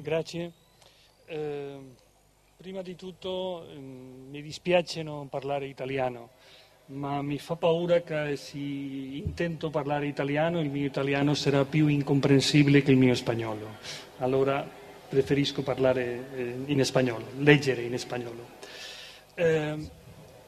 [0.00, 0.52] grazie.
[1.26, 1.78] Eh,
[2.56, 6.30] prima di tutto eh, mi dispiace non parlare italiano,
[6.86, 12.82] ma mi fa paura che se intento parlare italiano il mio italiano sarà più incomprensibile
[12.82, 13.68] che il mio spagnolo.
[14.18, 14.66] Allora
[15.08, 18.46] preferisco parlare eh, in spagnolo, leggere in spagnolo.
[19.34, 19.90] Eh,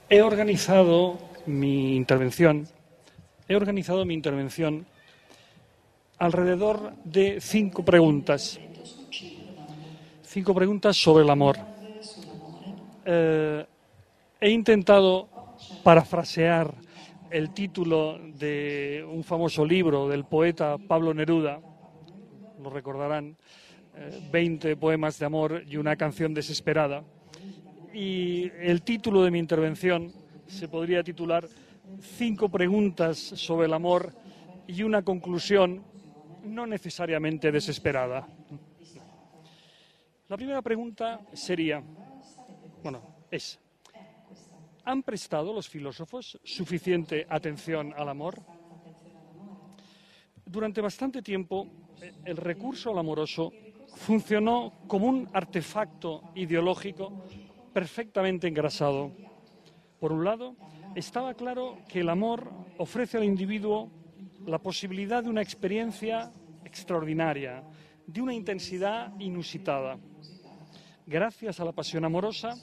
[0.08, 2.66] he organizado mi intervención,
[3.48, 4.86] he organizado mi intervención
[6.18, 8.58] alrededor de cinco preguntas.
[10.36, 11.56] Cinco preguntas sobre el amor.
[13.06, 13.64] Eh,
[14.38, 15.30] he intentado
[15.82, 16.74] parafrasear
[17.30, 21.58] el título de un famoso libro del poeta Pablo Neruda,
[22.62, 23.34] lo recordarán,
[23.94, 27.02] eh, 20 poemas de amor y una canción desesperada.
[27.94, 30.12] Y el título de mi intervención
[30.46, 31.48] se podría titular
[31.98, 34.12] Cinco preguntas sobre el amor
[34.66, 35.82] y una conclusión
[36.44, 38.28] no necesariamente desesperada.
[40.28, 41.80] La primera pregunta sería,
[42.82, 43.60] bueno, es,
[44.84, 48.42] ¿han prestado los filósofos suficiente atención al amor?
[50.44, 51.68] Durante bastante tiempo,
[52.02, 53.52] eh, el recurso al amoroso
[53.94, 57.24] funcionó como un artefacto ideológico
[57.72, 59.12] perfectamente engrasado.
[60.00, 60.56] Por un lado,
[60.96, 63.92] estaba claro que el amor ofrece al individuo
[64.44, 66.32] la posibilidad de una experiencia
[66.64, 67.62] extraordinaria,
[68.06, 69.98] de una intensidad inusitada.
[71.08, 72.56] Gracias a la pasión amorosa,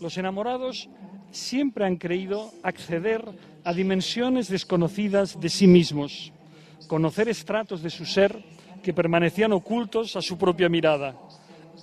[0.00, 0.88] los enamorados
[1.30, 3.22] siempre han creído acceder
[3.62, 6.32] a dimensiones desconocidas de sí mismos,
[6.88, 8.42] conocer estratos de su ser
[8.82, 11.14] que permanecían ocultos a su propia mirada.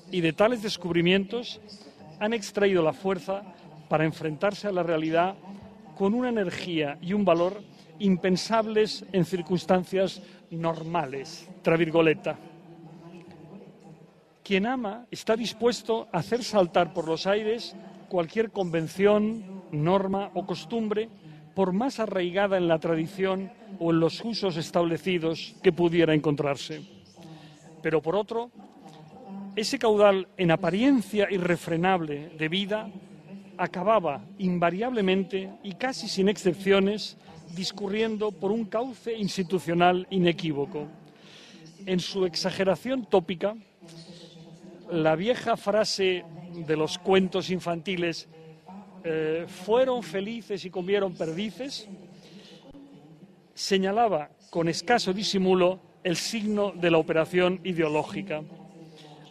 [0.10, 1.62] Y de tales descubrimientos
[2.20, 3.44] han extraído la fuerza
[3.88, 5.36] para enfrentarse a la realidad
[5.96, 7.62] con una energía y un valor
[8.00, 11.48] impensables en circunstancias normales.
[11.62, 12.40] Travirgoleta.
[14.52, 17.74] Quien ama está dispuesto a hacer saltar por los aires
[18.10, 21.08] cualquier convención, norma o costumbre,
[21.56, 26.82] por más arraigada en la tradición o en los usos establecidos que pudiera encontrarse.
[27.82, 28.52] Pero por otro,
[29.56, 32.90] ese caudal en apariencia irrefrenable de vida
[33.58, 37.16] acababa invariablemente y casi sin excepciones
[37.56, 40.90] discurriendo por un cauce institucional inequívoco.
[41.86, 43.56] En su exageración tópica,
[44.92, 48.28] la vieja frase de los cuentos infantiles
[49.04, 51.88] eh, fueron felices y comieron perdices
[53.62, 58.42] señalaba con escaso disimulo el signo de la operación ideológica,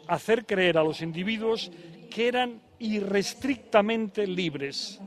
[0.06, 1.70] hacer creer a los individuos
[2.10, 5.00] que eran irrestrictamente libres,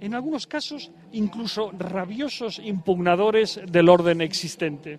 [0.00, 4.98] en algunos casos incluso rabiosos impugnadores del orden existente,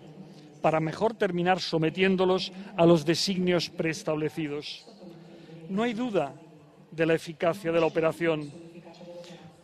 [0.62, 4.86] para mejor terminar sometiéndolos a los designios preestablecidos.
[5.68, 6.34] No hay duda
[6.90, 8.50] de la eficacia de la operación.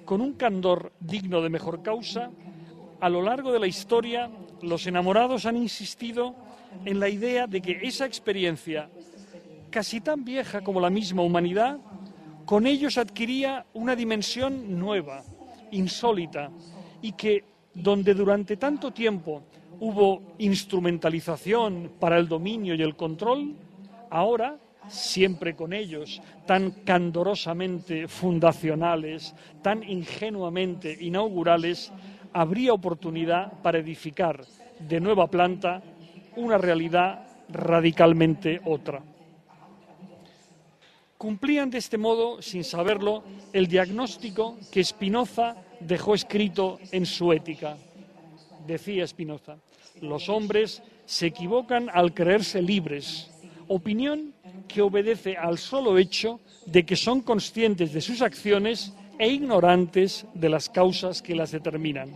[0.04, 2.30] Con un candor digno de mejor causa,
[3.00, 4.30] a lo largo de la historia
[4.62, 6.34] los enamorados han insistido
[6.84, 8.88] en la idea de que esa experiencia,
[9.70, 11.78] casi tan vieja como la misma humanidad,
[12.44, 15.22] con ellos adquiría una dimensión nueva,
[15.70, 16.50] insólita,
[17.00, 19.42] y que donde durante tanto tiempo
[19.80, 23.54] hubo instrumentalización para el dominio y el control,
[24.10, 24.58] ahora,
[24.88, 31.92] siempre con ellos, tan candorosamente fundacionales, tan ingenuamente inaugurales,
[32.32, 34.44] habría oportunidad para edificar
[34.78, 35.82] de nueva planta
[36.36, 39.02] una realidad radicalmente otra
[41.22, 43.22] cumplían de este modo, sin saberlo,
[43.52, 47.76] el diagnóstico que Spinoza dejó escrito en su ética.
[48.66, 49.58] Decía Spinoza,
[50.00, 53.30] los hombres se equivocan al creerse libres,
[53.72, 54.34] opinión
[54.68, 60.48] que obedece al solo hecho de que son conscientes de sus acciones e ignorantes de
[60.48, 62.10] las causas que las determinan.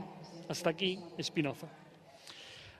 [0.49, 1.67] Hasta aquí Spinoza.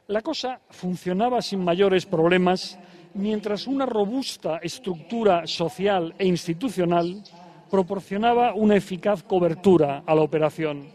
[0.09, 2.79] La cosa funcionaba sin mayores problemas
[3.15, 7.23] mientras una robusta estructura social e institucional
[7.71, 10.87] proporcionaba una eficaz cobertura a la operación.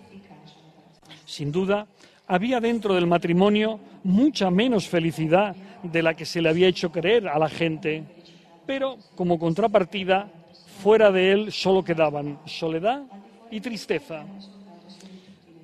[1.26, 1.88] Sin duda,
[2.28, 7.28] había dentro del matrimonio mucha menos felicidad de la que se le había hecho creer
[7.28, 8.04] a la gente,
[8.66, 10.30] pero como contrapartida,
[10.82, 13.04] fuera de él solo quedaban soledad
[13.50, 14.26] y tristeza.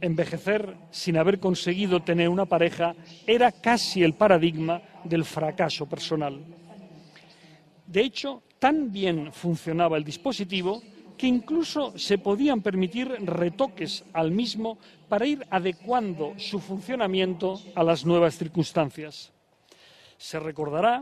[0.01, 6.39] Envejecer sin haber conseguido tener una pareja era casi el paradigma del fracaso personal.
[7.87, 10.83] De hecho, tan bien funcionaba el dispositivo
[11.17, 14.77] que incluso se podían permitir retoques al mismo
[15.09, 19.31] para ir adecuando su funcionamiento a las nuevas circunstancias.
[20.17, 21.01] Se recordará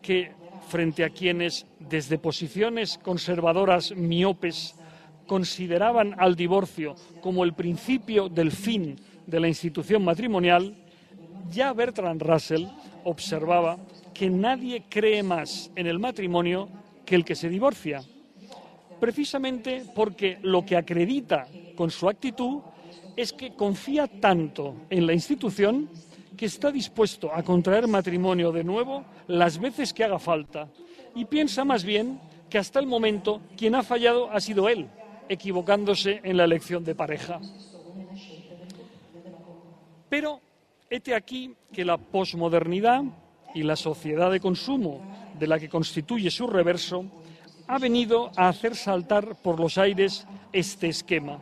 [0.00, 0.32] que
[0.68, 4.74] frente a quienes, desde posiciones conservadoras miopes,
[5.26, 10.74] consideraban al divorcio como el principio del fin de la institución matrimonial,
[11.50, 12.66] ya Bertrand Russell
[13.04, 13.78] observaba
[14.14, 16.68] que nadie cree más en el matrimonio
[17.04, 18.02] que el que se divorcia,
[18.98, 22.60] precisamente porque lo que acredita con su actitud
[23.16, 25.88] es que confía tanto en la institución
[26.36, 30.68] que está dispuesto a contraer matrimonio de nuevo las veces que haga falta
[31.14, 34.88] y piensa más bien que hasta el momento quien ha fallado ha sido él,
[35.28, 37.40] equivocándose en la elección de pareja.
[40.08, 40.40] Pero
[40.88, 43.02] hete aquí que la posmodernidad
[43.54, 45.00] y la sociedad de consumo
[45.38, 47.04] de la que constituye su reverso
[47.66, 51.38] ha venido a hacer saltar por los aires este esquema.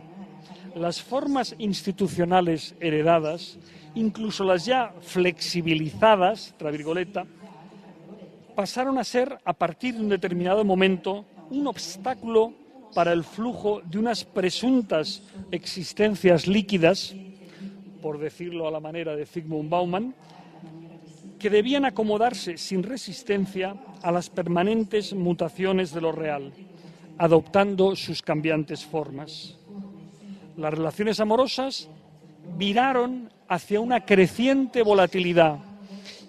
[0.75, 3.59] Las formas institucionales heredadas,
[3.95, 7.25] incluso las ya flexibilizadas, virgoleta,
[8.55, 12.53] pasaron a ser, a partir de un determinado momento, un obstáculo
[12.95, 17.15] para el flujo de unas presuntas existencias líquidas,
[18.01, 20.15] por decirlo a la manera de Zygmunt Bauman,
[21.39, 26.53] que debían acomodarse sin resistencia a las permanentes mutaciones de lo real,
[27.19, 29.59] adoptando sus cambiantes formas.
[30.57, 31.89] Las relaciones amorosas
[32.57, 35.59] viraron hacia una creciente volatilidad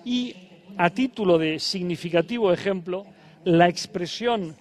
[0.04, 0.36] y,
[0.78, 3.06] a título de significativo ejemplo,
[3.44, 4.56] la expresión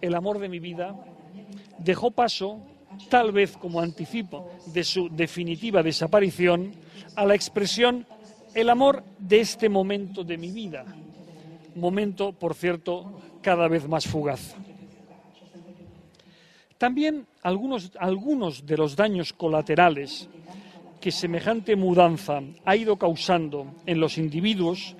[0.00, 0.96] el amor de mi vida
[1.78, 2.60] dejó paso,
[3.08, 6.72] tal vez como anticipo de su definitiva desaparición,
[7.16, 8.06] a la expresión
[8.54, 10.84] el amor de este momento de mi vida.
[11.74, 14.54] Momento, por cierto, cada vez más fugaz.
[16.76, 20.28] También algunos, algunos de los daños colaterales
[21.02, 24.94] que semejante mudanza ha ido causando en los individuos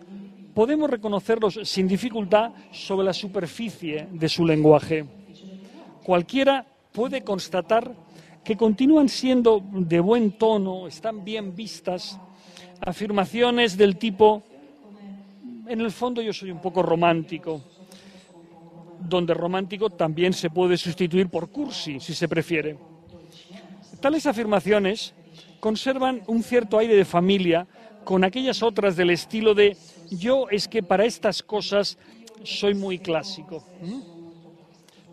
[0.53, 5.07] podemos reconocerlos sin dificultad sobre la superficie de su lenguaje.
[6.03, 7.95] Cualquiera puede constatar
[8.43, 12.19] que continúan siendo de buen tono, están bien vistas,
[12.81, 14.43] afirmaciones del tipo,
[15.69, 17.63] en el fondo yo soy un poco romántico,
[18.99, 22.77] donde romántico también se puede sustituir por cursi, si se prefiere.
[24.01, 25.15] Tales afirmaciones
[25.63, 27.69] conservan un cierto aire de familia
[28.03, 29.77] con aquellas otras del estilo de
[30.11, 31.99] yo es que para estas cosas
[32.43, 33.63] soy muy clásico.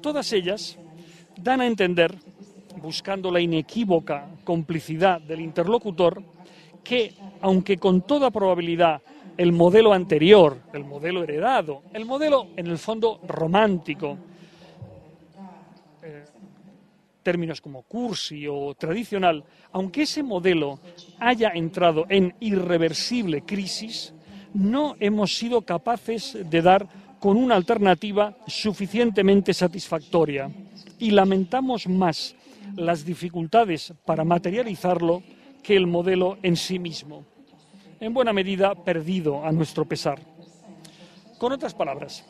[0.02, 0.76] Todas ellas
[1.40, 2.16] dan a entender,
[2.82, 6.24] buscando la inequívoca complicidad del interlocutor,
[6.84, 9.04] que, aunque con toda probabilidad
[9.38, 14.18] el modelo anterior, el modelo heredado, el modelo en el fondo romántico,
[17.24, 20.80] términos como cursi o tradicional, aunque ese modelo
[21.20, 24.14] haya entrado en irreversible crisis,
[24.54, 26.88] no hemos sido capaces de dar
[27.20, 30.50] con una alternativa suficientemente satisfactoria
[30.98, 32.36] y lamentamos más
[32.76, 35.22] las dificultades para materializarlo
[35.62, 37.26] que el modelo en sí mismo,
[38.00, 40.20] en buena medida perdido a nuestro pesar.
[41.38, 42.26] Con otras palabras,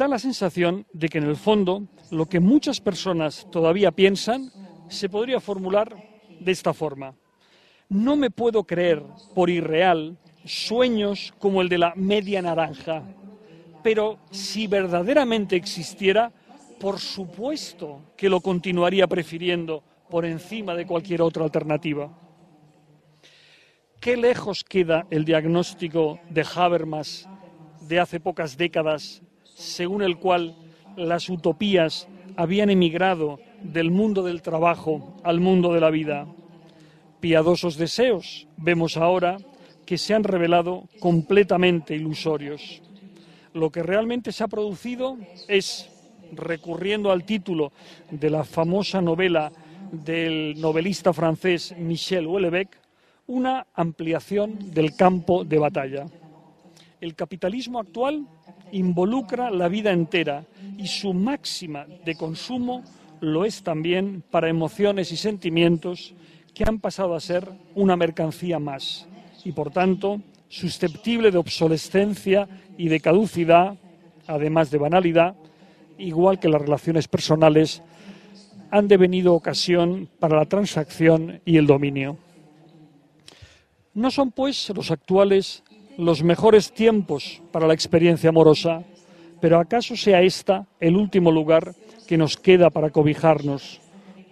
[0.00, 4.50] da la sensación de que en el fondo lo que muchas personas todavía piensan
[4.88, 5.94] se podría formular
[6.40, 7.14] de esta forma.
[7.90, 9.02] No me puedo creer
[9.34, 10.16] por irreal
[10.46, 13.02] sueños como el de la media naranja,
[13.82, 16.32] pero si verdaderamente existiera,
[16.80, 22.10] por supuesto que lo continuaría prefiriendo por encima de cualquier otra alternativa.
[24.00, 27.28] ¿Qué lejos queda el diagnóstico de Habermas
[27.82, 29.22] de hace pocas décadas,
[29.60, 30.56] según el cual
[30.96, 36.26] las utopías habían emigrado del mundo del trabajo al mundo de la vida?
[37.20, 39.36] Piadosos deseos vemos ahora
[39.84, 42.80] que se han revelado completamente ilusorios.
[43.52, 45.90] Lo que realmente se ha producido es,
[46.32, 47.72] recurriendo al título
[48.10, 49.52] de la famosa novela
[49.92, 52.76] del novelista francés Michel Houellebecq
[53.26, 56.06] una ampliación del campo de batalla.
[57.00, 58.26] El capitalismo actual
[58.72, 60.44] involucra la vida entera
[60.76, 62.82] y su máxima de consumo
[63.20, 66.14] lo es también para emociones y sentimientos
[66.54, 69.06] que han pasado a ser una mercancía más
[69.44, 73.76] y, por tanto, susceptible de obsolescencia y de caducidad,
[74.26, 75.34] además de banalidad,
[75.98, 77.82] igual que las relaciones personales
[78.70, 82.18] han devenido ocasión para la transacción y el dominio.
[83.94, 85.62] No son, pues, los actuales
[86.00, 88.82] los mejores tiempos para la experiencia amorosa,
[89.40, 91.74] pero ¿acaso sea esta el último lugar
[92.06, 93.80] que nos queda para cobijarnos,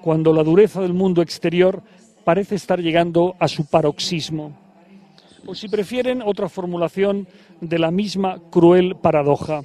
[0.00, 1.82] cuando la dureza del mundo exterior
[2.24, 4.68] parece estar llegando a su paroxismo?
[5.48, 7.26] o si prefieren otra formulación
[7.62, 9.62] de la misma cruel paradoja.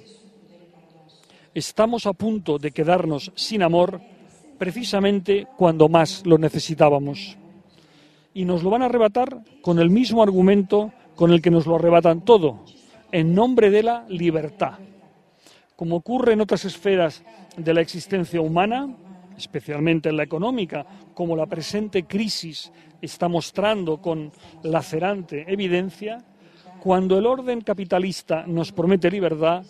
[1.54, 4.00] Estamos a punto de quedarnos sin amor
[4.58, 7.38] precisamente cuando más lo necesitábamos.
[8.34, 11.76] Y nos lo van a arrebatar con el mismo argumento con el que nos lo
[11.76, 12.66] arrebatan todo,
[13.12, 14.80] en nombre de la libertad.
[15.76, 17.24] Como ocurre en otras esferas
[17.58, 18.96] de la existencia humana,
[19.38, 24.32] especialmente en la económica, como la presente crisis está mostrando con
[24.64, 26.24] lacerante evidencia,
[26.80, 29.64] cuando el orden capitalista nos promete libertad,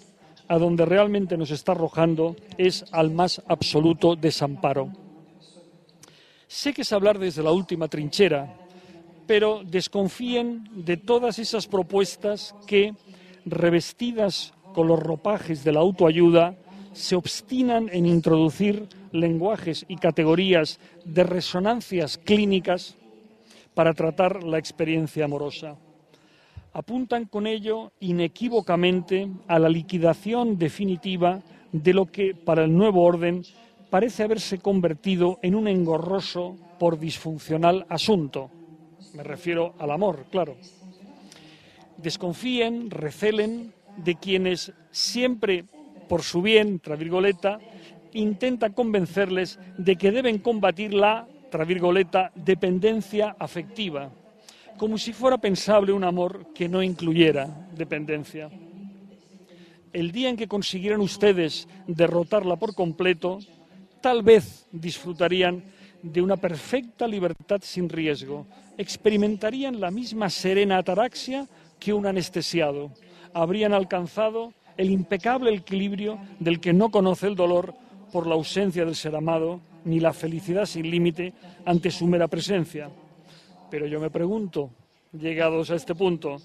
[0.47, 4.91] a donde realmente nos está arrojando es al más absoluto desamparo.
[6.47, 8.62] Sé que es hablar desde la última trinchera,
[9.27, 12.94] pero desconfíen de todas esas propuestas que,
[13.46, 16.56] revestidas con los ropajes de la autoayuda,
[16.94, 22.96] se obstinan en introducir lenguajes y categorías de resonancias clínicas
[23.74, 25.75] para tratar la experiencia amorosa.
[26.74, 33.44] Apuntan con ello inequívocamente a la liquidación definitiva de lo que, para el nuevo orden,
[33.89, 38.50] parece haberse convertido en un engorroso por disfuncional asunto.
[39.13, 40.55] Me refiero al amor, claro.
[41.98, 45.65] Desconfíen, recelen de quienes siempre
[46.08, 47.60] por su bien, travirgoleta,
[48.13, 54.12] intenta convencerles de que deben combatir la, travirgoleta, dependencia afectiva,
[54.77, 58.50] como si fuera pensable un amor que no incluyera dependencia.
[59.91, 63.39] El día en que consiguieran ustedes derrotarla por completo,
[64.01, 65.63] tal vez disfrutarían
[66.03, 68.45] de una perfecta libertad sin riesgo,
[68.77, 71.48] experimentarían la misma serena ataraxia
[71.79, 72.91] que un anestesiado,
[73.33, 77.74] habrían alcanzado el impecable equilibrio del que no conoce el dolor
[78.12, 81.33] por la ausencia del ser amado, ni la felicidad sin límite
[81.65, 82.89] ante su mera presencia.
[83.69, 84.69] Pero yo me pregunto,
[85.13, 86.38] llegados a este punto,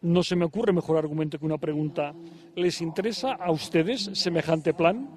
[0.00, 2.14] no se me ocurre mejor argumento que una pregunta.
[2.54, 5.08] ¿Les interesa a ustedes semejante plan?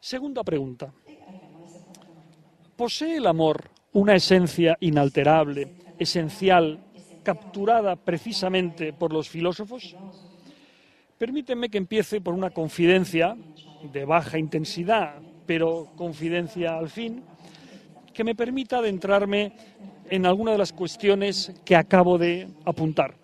[0.00, 0.90] Segunda pregunta.
[2.74, 6.80] ¿Posee el amor una esencia inalterable, esencial
[7.22, 9.94] capturada precisamente por los filósofos?
[11.18, 13.36] Permítanme que empiece por una confidencia
[13.92, 17.22] de baja intensidad, pero confidencia al fin,
[18.14, 19.52] que me permita adentrarme
[20.08, 23.19] en alguna de las cuestiones que acabo de apuntar.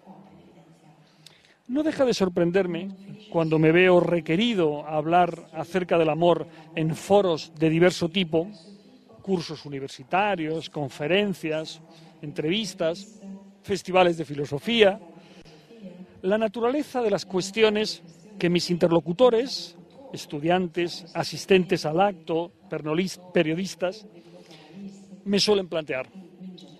[1.68, 2.88] No deja de sorprenderme
[3.28, 6.46] cuando me veo requerido a hablar acerca del amor
[6.76, 8.48] en foros de diverso tipo,
[9.20, 11.80] cursos universitarios, conferencias,
[12.22, 13.20] entrevistas,
[13.64, 15.00] festivales de filosofía,
[16.22, 18.00] la naturaleza de las cuestiones
[18.38, 19.76] que mis interlocutores,
[20.12, 22.52] estudiantes, asistentes al acto,
[23.32, 24.06] periodistas,
[25.24, 26.06] me suelen plantear.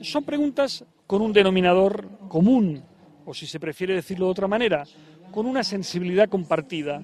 [0.00, 2.84] Son preguntas con un denominador común,
[3.26, 4.84] o si se prefiere decirlo de otra manera,
[5.32, 7.02] con una sensibilidad compartida.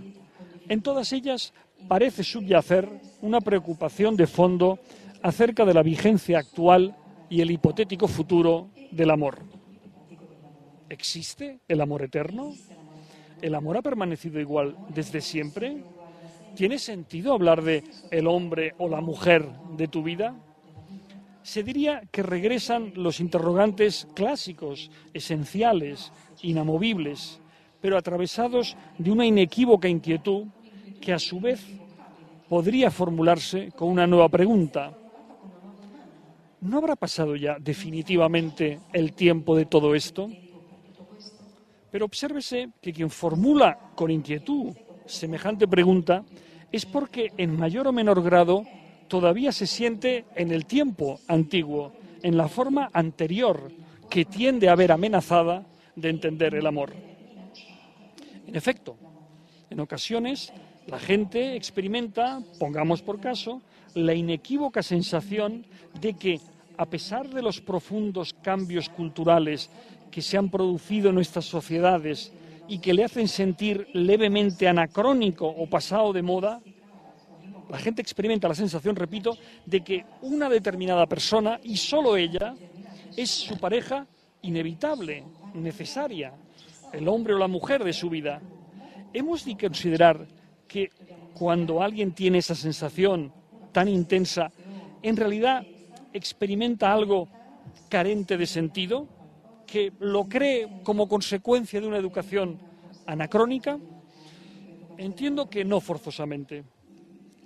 [0.69, 1.53] En todas ellas
[1.89, 2.89] parece subyacer
[3.21, 4.79] una preocupación de fondo
[5.23, 6.97] acerca de la vigencia actual
[7.29, 9.39] y el hipotético futuro del amor.
[10.89, 12.55] ¿Existe el amor eterno?
[13.41, 15.83] ¿El amor ha permanecido igual desde siempre?
[16.55, 19.45] ¿Tiene sentido hablar de el hombre o la mujer
[19.77, 20.37] de tu vida?
[21.43, 27.41] Se diría que regresan los interrogantes clásicos, esenciales, inamovibles,
[27.81, 30.47] pero atravesados de una inequívoca inquietud
[31.01, 31.61] que a su vez
[32.49, 34.93] podría formularse con una nueva pregunta.
[36.61, 40.31] ¿No habrá pasado ya definitivamente el tiempo de todo esto?
[41.91, 44.73] Pero obsérvese que quien formula con inquietud
[45.05, 46.25] semejante pregunta
[46.71, 48.65] es porque en mayor o menor grado
[49.13, 51.93] todavía se siente en el tiempo antiguo,
[52.23, 53.71] en la forma anterior
[54.09, 56.95] que tiende a ver amenazada de entender el amor.
[58.47, 58.97] En efecto,
[59.69, 60.51] en ocasiones
[60.87, 63.61] la gente experimenta, pongamos por caso,
[63.95, 65.67] la inequívoca sensación
[66.01, 66.41] de que,
[66.79, 69.69] a pesar de los profundos cambios culturales
[70.11, 72.33] que se han producido en nuestras sociedades
[72.67, 76.63] y que le hacen sentir levemente anacrónico o pasado de moda,
[77.73, 82.55] la gente experimenta la sensación, repito, de que una determinada persona, y solo ella,
[83.17, 84.07] es su pareja
[84.43, 85.25] inevitable,
[85.55, 86.35] necesaria,
[86.93, 88.43] el hombre o la mujer de su vida.
[89.15, 90.27] Hemos de considerar
[90.69, 90.91] que
[91.33, 93.33] cuando alguien tiene esa sensación
[93.73, 94.53] tan intensa,
[95.03, 95.67] en realidad
[96.13, 97.27] experimenta algo
[97.89, 99.09] carente de sentido,
[99.67, 102.59] que lo cree como consecuencia de una educación
[103.07, 103.79] anacrónica?
[104.99, 106.65] Entiendo que no forzosamente.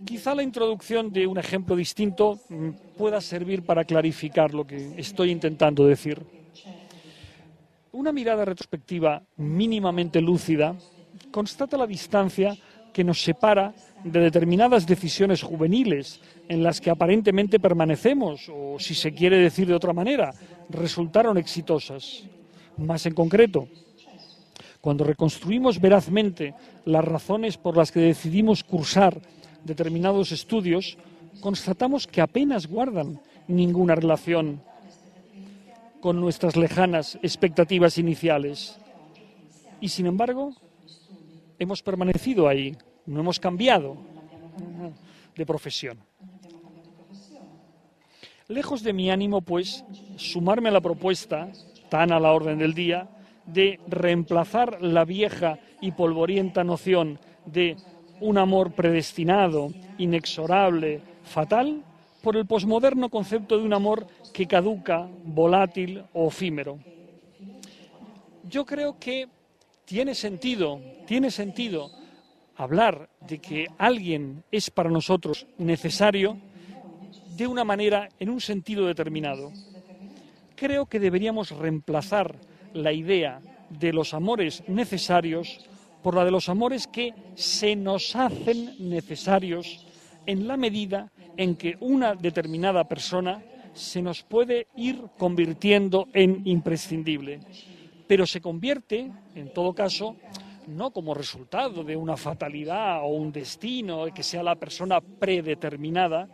[0.04, 5.30] Quizá la introducción de un ejemplo distinto mm, pueda servir para clarificar lo que estoy
[5.30, 6.20] intentando decir.
[7.92, 10.76] Una mirada retrospectiva mínimamente lúcida
[11.30, 12.54] constata la distancia
[12.92, 13.74] que nos separa
[14.04, 19.74] de determinadas decisiones juveniles en las que aparentemente permanecemos, o si se quiere decir de
[19.74, 20.32] otra manera,
[20.68, 22.24] resultaron exitosas.
[22.76, 23.68] Más en concreto,
[24.80, 29.20] cuando reconstruimos verazmente las razones por las que decidimos cursar
[29.66, 30.96] determinados estudios,
[31.40, 34.62] constatamos que apenas guardan ninguna relación
[36.00, 38.78] con nuestras lejanas expectativas iniciales.
[39.80, 40.54] Y sin embargo,
[41.58, 43.96] hemos permanecido ahí, no hemos cambiado
[45.34, 45.98] de profesión.
[48.48, 49.84] Lejos de mi ánimo, pues,
[50.16, 51.50] sumarme a la propuesta,
[51.88, 53.08] tan a la orden del día,
[53.44, 57.76] de reemplazar la vieja y polvorienta noción de
[58.20, 61.82] un amor predestinado, inexorable, fatal,
[62.22, 66.78] por el posmoderno concepto de un amor que caduca, volátil o efímero.
[68.48, 69.28] Yo creo que
[69.84, 71.90] tiene sentido, tiene sentido
[72.56, 76.38] hablar de que alguien es para nosotros necesario
[77.36, 79.52] de una manera, en un sentido determinado.
[80.56, 82.34] Creo que deberíamos reemplazar
[82.72, 85.60] la idea de los amores necesarios
[86.06, 89.84] por la de los amores que se nos hacen necesarios
[90.24, 93.42] en la medida en que una determinada persona
[93.74, 97.40] se nos puede ir convirtiendo en imprescindible.
[98.06, 100.14] Pero se convierte, en todo caso,
[100.68, 106.28] no como resultado de una fatalidad o un destino, de que sea la persona predeterminada,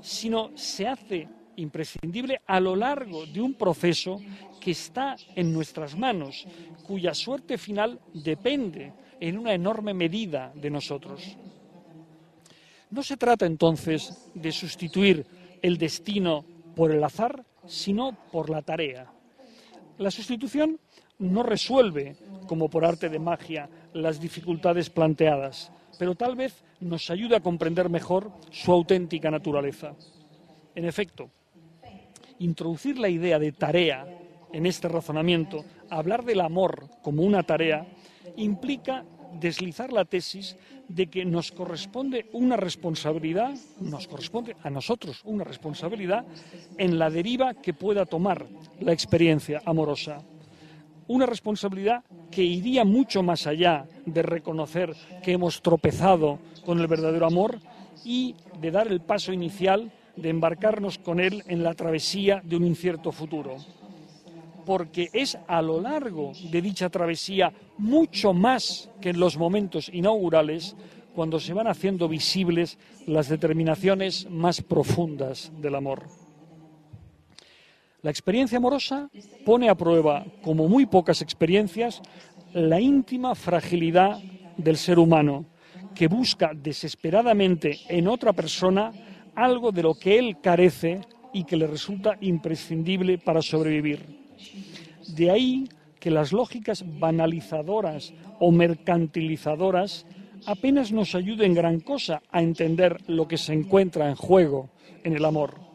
[0.00, 4.20] sino se hace imprescindible a lo largo de un proceso
[4.60, 6.44] que está en nuestras manos,
[6.84, 11.36] cuya suerte final depende en una enorme medida de nosotros.
[12.90, 15.24] No se trata entonces de sustituir
[15.62, 19.12] el destino por el azar, sino por la tarea.
[19.98, 20.80] La sustitución
[21.20, 22.16] no resuelve,
[22.48, 27.88] como por arte de magia, las dificultades planteadas, pero tal vez nos ayuda a comprender
[27.88, 29.94] mejor su auténtica naturaleza.
[30.74, 31.30] En efecto,
[32.40, 34.04] introducir la idea de tarea
[34.52, 37.86] en este razonamiento, hablar del amor como una tarea,
[38.36, 39.04] implica
[39.40, 40.56] deslizar la tesis
[40.88, 46.24] de que nos corresponde una responsabilidad, nos corresponde a nosotros una responsabilidad
[46.78, 48.46] en la deriva que pueda tomar
[48.80, 50.22] la experiencia amorosa
[51.08, 57.26] una responsabilidad que iría mucho más allá de reconocer que hemos tropezado con el verdadero
[57.26, 57.58] amor
[58.04, 62.66] y de dar el paso inicial de embarcarnos con él en la travesía de un
[62.66, 63.56] incierto futuro.
[64.64, 70.76] Porque es a lo largo de dicha travesía, mucho más que en los momentos inaugurales,
[71.14, 76.04] cuando se van haciendo visibles las determinaciones más profundas del amor.
[78.02, 79.08] La experiencia amorosa
[79.44, 82.02] pone a prueba, como muy pocas experiencias,
[82.52, 84.18] la íntima fragilidad
[84.56, 85.46] del ser humano,
[85.94, 88.92] que busca desesperadamente en otra persona
[89.34, 91.00] algo de lo que él carece
[91.32, 94.21] y que le resulta imprescindible para sobrevivir.
[95.08, 95.68] De ahí
[96.00, 100.06] que las lógicas banalizadoras o mercantilizadoras
[100.46, 104.70] apenas nos ayuden gran cosa a entender lo que se encuentra en juego
[105.04, 105.72] en el amor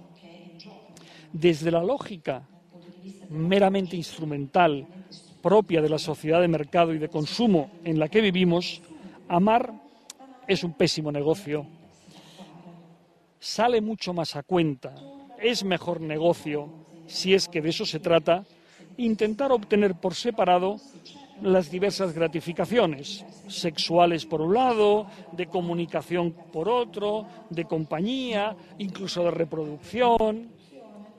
[1.32, 2.48] desde la lógica
[3.30, 4.88] meramente instrumental
[5.42, 8.82] propia de la sociedad de mercado y de consumo en la que vivimos,
[9.28, 9.72] amar
[10.48, 11.66] es un pésimo negocio.
[13.40, 14.96] Sale mucho más a cuenta,
[15.40, 16.70] es mejor negocio,
[17.06, 18.46] si es que de eso se trata,
[18.98, 20.80] intentar obtener por separado
[21.42, 29.32] las diversas gratificaciones, sexuales por un lado, de comunicación por otro, de compañía, incluso de
[29.32, 30.58] reproducción,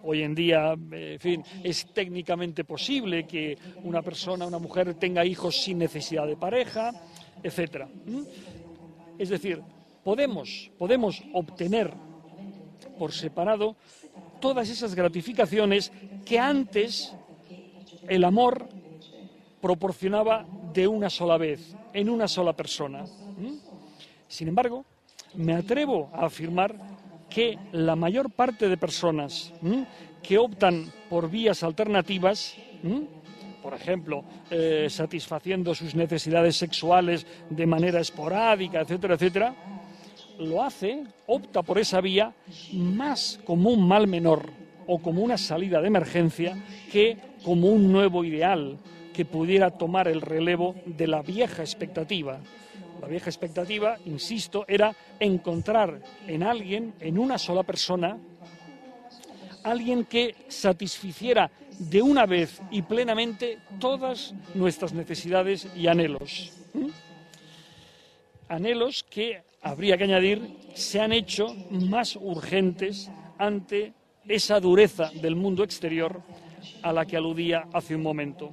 [0.02, 5.56] Hoy en día, en fin, es técnicamente posible que una persona, una mujer, tenga hijos
[5.56, 6.92] sin necesidad de pareja,
[7.42, 7.88] etcétera.
[9.18, 9.60] Es decir,
[10.04, 11.92] podemos, podemos obtener
[12.98, 13.76] por separado
[14.40, 15.92] todas esas gratificaciones
[16.24, 17.12] que antes
[18.08, 18.68] el amor
[19.60, 23.04] proporcionaba de una sola vez, en una sola persona.
[24.26, 24.84] Sin embargo,
[25.34, 26.74] me atrevo a afirmar
[27.28, 29.52] que la mayor parte de personas
[30.22, 32.56] que optan por vías alternativas,
[33.62, 39.54] por ejemplo, eh, satisfaciendo sus necesidades sexuales de manera esporádica, etcétera, etcétera,
[40.38, 42.32] lo hace, opta por esa vía
[42.72, 46.56] más como un mal menor o como una salida de emergencia
[46.90, 48.78] que como un nuevo ideal
[49.14, 52.40] que pudiera tomar el relevo de la vieja expectativa
[53.00, 58.18] La vieja expectativa, insisto, era encontrar en alguien, en una sola persona,
[59.62, 66.52] alguien que satisficiera de una vez y plenamente todas nuestras necesidades y anhelos.
[68.48, 73.92] Anhelos que, habría que añadir, se han hecho más urgentes ante
[74.28, 76.20] esa dureza del mundo exterior
[76.82, 78.50] a la que aludía hace un momento.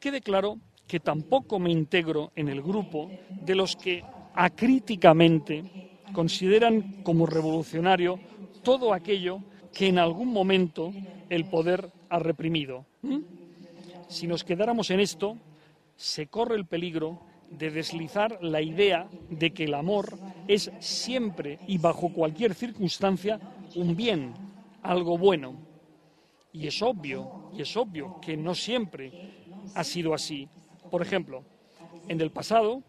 [0.00, 3.10] Quede claro que tampoco me integro en el grupo
[3.44, 4.02] de los que
[4.34, 5.64] acríticamente
[6.12, 8.18] consideran como revolucionario
[8.62, 9.40] todo aquello
[9.72, 10.92] que en algún momento
[11.28, 12.86] el poder ha reprimido.
[13.02, 13.18] ¿Mm?
[14.08, 15.36] Si nos quedáramos en esto,
[15.96, 21.78] se corre el peligro de deslizar la idea de que el amor es siempre y
[21.78, 23.40] bajo cualquier circunstancia
[23.74, 24.34] un bien,
[24.82, 25.54] algo bueno.
[26.52, 29.12] Y es obvio, y es obvio que no siempre
[29.74, 30.48] ha sido así.
[30.90, 31.44] Por ejemplo,
[32.08, 32.82] en el pasado,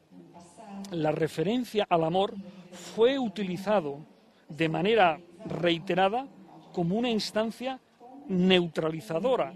[0.91, 2.33] la referencia al amor
[2.71, 3.99] fue utilizado
[4.47, 6.27] de manera reiterada
[6.71, 7.79] como una instancia
[8.27, 9.53] neutralizadora,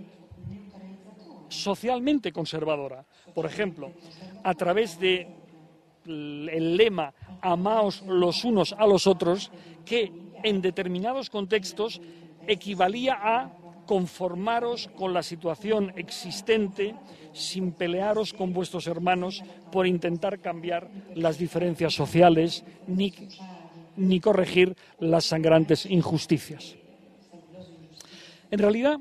[1.53, 3.05] socialmente conservadora.
[3.33, 3.91] Por ejemplo,
[4.43, 5.27] a través de
[6.05, 9.51] el lema amaos los unos a los otros,
[9.85, 10.11] que
[10.43, 12.01] en determinados contextos
[12.47, 13.51] equivalía a
[13.85, 16.95] conformaros con la situación existente
[17.33, 23.13] sin pelearos con vuestros hermanos por intentar cambiar las diferencias sociales ni,
[23.97, 26.75] ni corregir las sangrantes injusticias.
[28.51, 28.99] En realidad,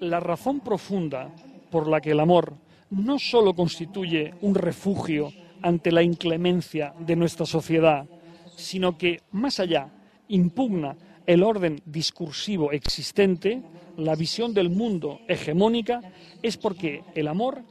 [0.00, 1.30] la razón profunda
[1.74, 2.54] por la que el amor
[2.90, 8.06] no solo constituye un refugio ante la inclemencia de nuestra sociedad,
[8.54, 9.88] sino que, más allá,
[10.28, 13.60] impugna el orden discursivo existente,
[13.96, 16.00] la visión del mundo hegemónica,
[16.40, 17.62] es porque el amor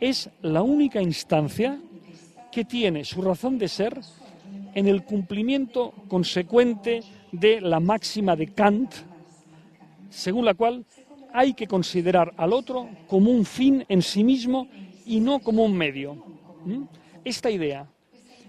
[0.00, 1.78] es la única instancia
[2.50, 4.00] que tiene su razón de ser
[4.74, 8.92] en el cumplimiento consecuente de la máxima de Kant,
[10.10, 10.84] según la cual
[11.32, 14.68] hay que considerar al otro como un fin en sí mismo
[15.06, 16.14] y no como un medio.
[16.64, 16.84] ¿Mm?
[17.24, 17.86] Esta idea,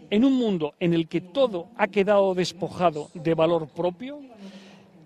[0.10, 4.19] en un mundo en el que todo ha quedado despojado de valor propio,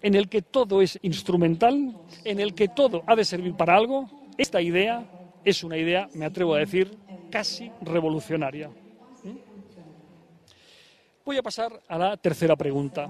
[0.02, 4.10] en el que todo es instrumental, en el que todo ha de servir para algo,
[4.38, 5.04] esta idea
[5.44, 6.98] es una idea, me atrevo a decir,
[7.30, 8.70] casi revolucionaria.
[8.70, 9.38] ¿Mm?
[11.26, 13.10] Voy a pasar a la tercera pregunta.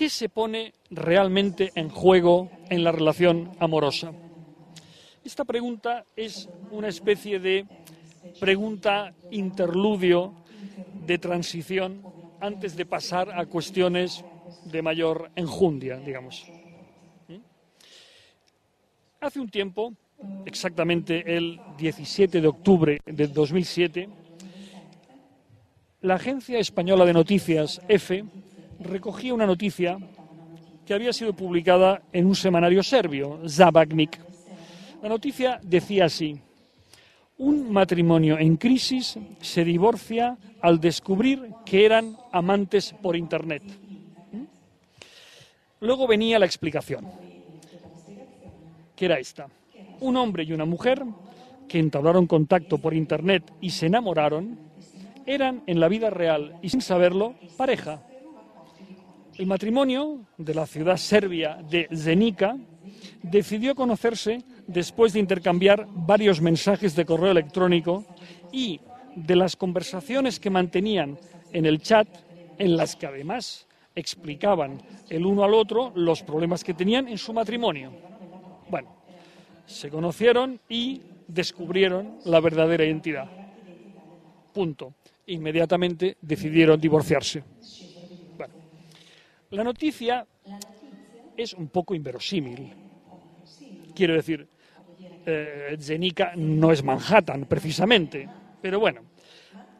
[0.00, 4.12] ¿Qué se pone realmente en juego en la relación amorosa?
[5.22, 7.66] Esta pregunta es una especie de
[8.40, 10.32] pregunta interludio
[11.04, 12.00] de transición
[12.40, 14.24] antes de pasar a cuestiones
[14.64, 16.46] de mayor enjundia, digamos.
[17.28, 17.34] ¿Mm?
[19.20, 19.92] Hace un tiempo,
[20.46, 24.08] exactamente el 17 de octubre de 2007,
[26.00, 28.24] la Agencia Española de Noticias, EFE,
[28.80, 29.98] recogía una noticia
[30.84, 34.18] que había sido publicada en un semanario serbio, Zabagnik.
[35.02, 36.40] La noticia decía así,
[37.38, 43.62] un matrimonio en crisis se divorcia al descubrir que eran amantes por Internet.
[44.32, 44.44] ¿Mm?
[45.80, 47.06] Luego venía la explicación,
[48.94, 49.46] que era esta.
[50.00, 51.02] Un hombre y una mujer
[51.68, 54.58] que entablaron contacto por Internet y se enamoraron,
[55.24, 58.02] eran en la vida real y sin saberlo pareja.
[59.40, 62.58] El matrimonio de la ciudad serbia de Zenica
[63.22, 68.04] decidió conocerse después de intercambiar varios mensajes de correo electrónico
[68.52, 68.80] y
[69.16, 71.18] de las conversaciones que mantenían
[71.54, 72.06] en el chat,
[72.58, 77.32] en las que además explicaban el uno al otro los problemas que tenían en su
[77.32, 77.92] matrimonio.
[78.68, 78.94] Bueno,
[79.64, 83.30] se conocieron y descubrieron la verdadera identidad.
[84.52, 84.92] Punto.
[85.28, 87.42] Inmediatamente decidieron divorciarse.
[89.50, 90.24] La noticia
[91.36, 92.72] es un poco inverosímil.
[93.96, 94.46] Quiero decir,
[95.26, 95.76] eh,
[96.36, 98.28] no es Manhattan, precisamente.
[98.62, 99.00] Pero bueno,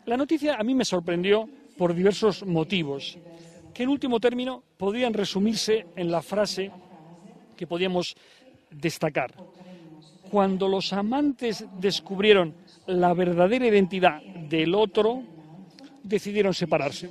[0.06, 3.16] la noticia a mí me sorprendió por diversos motivos,
[3.72, 6.72] que en último término podrían resumirse en la frase
[7.56, 8.16] que podíamos
[8.72, 9.32] destacar.
[10.32, 12.54] Cuando los amantes descubrieron
[12.86, 15.22] la verdadera identidad del otro,
[16.02, 17.08] decidieron separarse.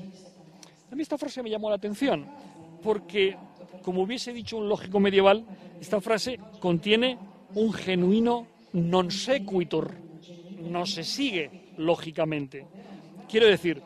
[0.92, 2.49] A mí esta frase me llamó la atención
[2.82, 3.38] porque,
[3.82, 5.46] como hubiese dicho un lógico medieval,
[5.80, 7.18] esta frase contiene
[7.56, 9.90] un genuino non sequitur,
[10.62, 12.68] no se sigue lógicamente.
[13.28, 13.82] Quiero decir,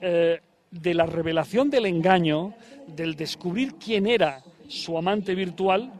[0.00, 2.54] eh, de la revelación del engaño,
[2.86, 5.92] del descubrir quién era su amante virtual,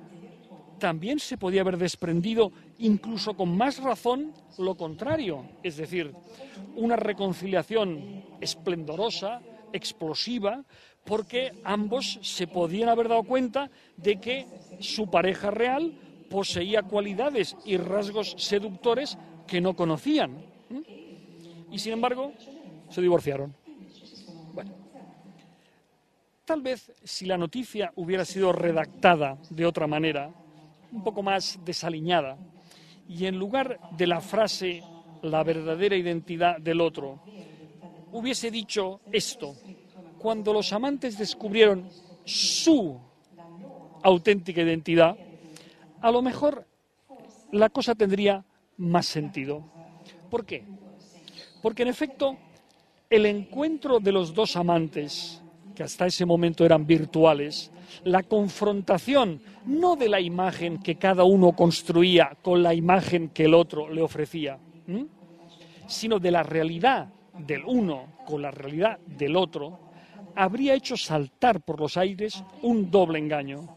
[0.79, 6.15] también se podía haber desprendido, incluso con más razón, lo contrario, es decir,
[6.77, 9.41] una reconciliación esplendorosa,
[9.73, 10.65] explosiva,
[11.11, 14.47] porque ambos se podían haber dado cuenta de que
[14.79, 15.93] su pareja real
[16.31, 20.41] poseía cualidades y rasgos seductores que no conocían.
[21.73, 22.33] Y sin embargo,
[22.91, 23.53] se divorciaron.
[26.45, 30.31] Tal vez si la noticia hubiera sido redactada de otra manera,
[30.93, 32.39] un poco más desaliñada,
[33.09, 34.81] y en lugar de la frase
[35.23, 37.21] la verdadera identidad del otro,
[38.13, 39.57] hubiese dicho esto,
[40.21, 41.89] cuando los amantes descubrieron
[42.25, 42.99] su
[44.03, 45.17] auténtica identidad,
[46.01, 46.67] a lo mejor
[47.53, 48.45] la cosa tendría
[48.77, 49.63] más sentido.
[50.31, 50.65] ¿Por qué?
[51.63, 52.37] Porque en efecto,
[53.09, 55.43] el encuentro de los dos amantes,
[55.75, 57.71] que hasta ese momento eran virtuales,
[58.05, 63.55] la confrontación no de la imagen que cada uno construía con la imagen que el
[63.55, 64.59] otro le ofrecía,
[65.87, 69.90] sino de la realidad del uno con la realidad del otro,
[70.41, 73.77] habría hecho saltar por los aires un doble engaño.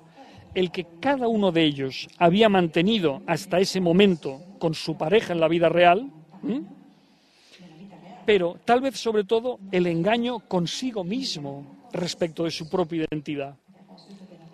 [0.56, 5.42] El que cada uno de ellos había mantenido hasta ese momento con su pareja en
[5.42, 6.10] la vida real,
[8.26, 13.56] pero tal vez sobre todo el engaño consigo mismo respecto de su propia identidad.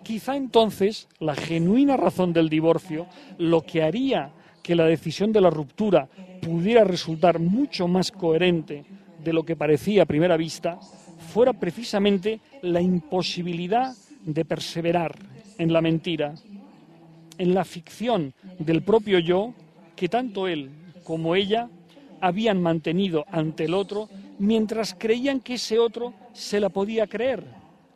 [0.02, 3.06] Quizá entonces la genuina razón del divorcio,
[3.38, 4.32] lo que haría
[4.64, 6.08] que la decisión de la ruptura
[6.42, 8.84] pudiera resultar mucho más coherente
[9.22, 10.80] de lo que parecía a primera vista,
[11.30, 15.16] fuera precisamente la imposibilidad de perseverar
[15.56, 16.34] en la mentira,
[17.38, 19.54] en la ficción del propio yo
[19.94, 20.70] que tanto él
[21.04, 21.68] como ella
[22.20, 27.44] habían mantenido ante el otro mientras creían que ese otro se la podía creer,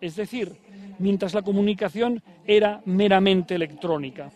[0.01, 0.55] es decir,
[0.99, 4.31] mientras la comunicación era meramente electrónica.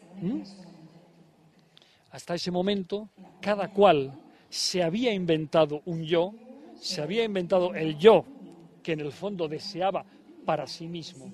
[2.11, 3.09] Hasta ese momento,
[3.41, 4.13] cada cual
[4.51, 6.35] se había inventado un yo,
[6.81, 8.25] se había inventado el yo
[8.89, 10.03] que en el fondo deseaba
[10.47, 11.31] para sí mismo.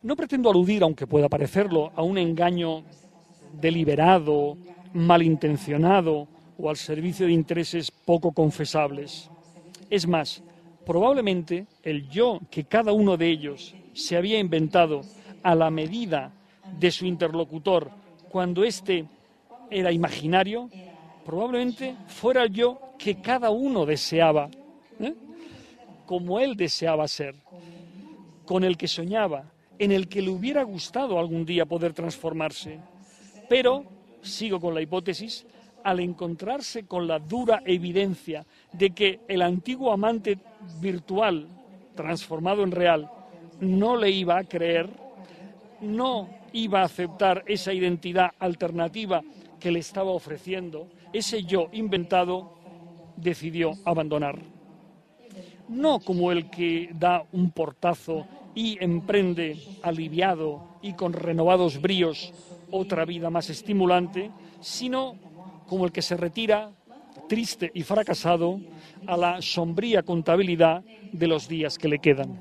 [0.00, 2.84] No pretendo aludir, aunque pueda parecerlo, a un engaño
[3.60, 4.56] deliberado,
[4.94, 9.28] malintencionado o al servicio de intereses poco confesables.
[9.90, 10.40] Es más,
[10.86, 15.00] probablemente el yo que cada uno de ellos se había inventado
[15.42, 16.30] a la medida
[16.78, 17.90] de su interlocutor
[18.30, 19.04] cuando éste
[19.68, 20.70] era imaginario,
[21.26, 24.48] probablemente fuera el yo que cada uno deseaba.
[26.10, 27.36] Como él deseaba ser,
[28.44, 29.44] con el que soñaba,
[29.78, 32.80] en el que le hubiera gustado algún día poder transformarse.
[33.48, 33.84] Pero
[34.20, 35.46] sigo con la hipótesis,
[35.84, 40.36] al encontrarse con la dura evidencia de que el antiguo amante
[40.80, 41.46] virtual,
[41.94, 43.08] transformado en real,
[43.60, 44.90] no le iba a creer,
[45.80, 49.22] no iba a aceptar esa identidad alternativa
[49.60, 52.50] que le estaba ofreciendo, ese yo inventado
[53.16, 54.59] decidió abandonar.
[55.70, 62.34] No como el que da un portazo y emprende aliviado y con renovados bríos
[62.70, 65.16] otra vida más estimulante, sino
[65.66, 66.72] como el que se retira
[67.26, 68.62] triste y fracasado
[69.06, 72.40] a la sombría contabilidad de los días que le quedan.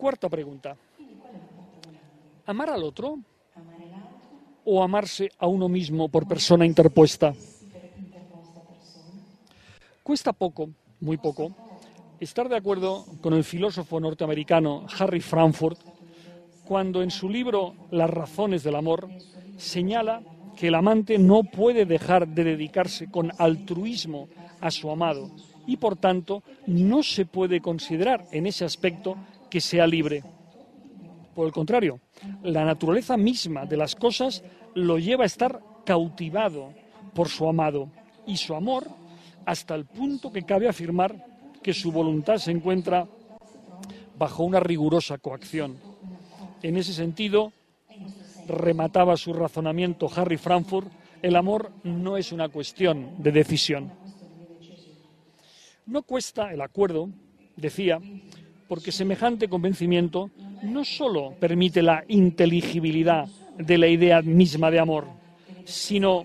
[0.00, 0.70] Cuarta pregunta.
[2.46, 3.18] ¿Amar al otro
[4.72, 7.28] o amarse a uno mismo por persona interpuesta?
[10.06, 11.50] Cuesta poco, muy poco,
[12.20, 15.80] estar de acuerdo con el filósofo norteamericano Harry Frankfurt
[16.64, 19.08] cuando en su libro Las razones del amor
[19.56, 20.22] señala
[20.56, 24.28] que el amante no puede dejar de dedicarse con altruismo
[24.60, 25.32] a su amado
[25.66, 29.16] y por tanto no se puede considerar en ese aspecto
[29.50, 30.22] que sea libre.
[31.34, 31.98] Por el contrario,
[32.44, 36.72] la naturaleza misma de las cosas lo lleva a estar cautivado
[37.12, 37.88] por su amado
[38.24, 38.86] y su amor
[39.46, 41.24] hasta el punto que cabe afirmar
[41.62, 43.06] que su voluntad se encuentra
[44.18, 45.76] bajo una rigurosa coacción.
[46.62, 47.52] En ese sentido,
[48.48, 50.88] remataba su razonamiento Harry Frankfurt,
[51.22, 53.92] el amor no es una cuestión de decisión.
[55.86, 57.08] No cuesta el acuerdo,
[57.56, 58.00] decía,
[58.68, 60.30] porque semejante convencimiento
[60.62, 65.06] no sólo permite la inteligibilidad de la idea misma de amor,
[65.64, 66.24] sino,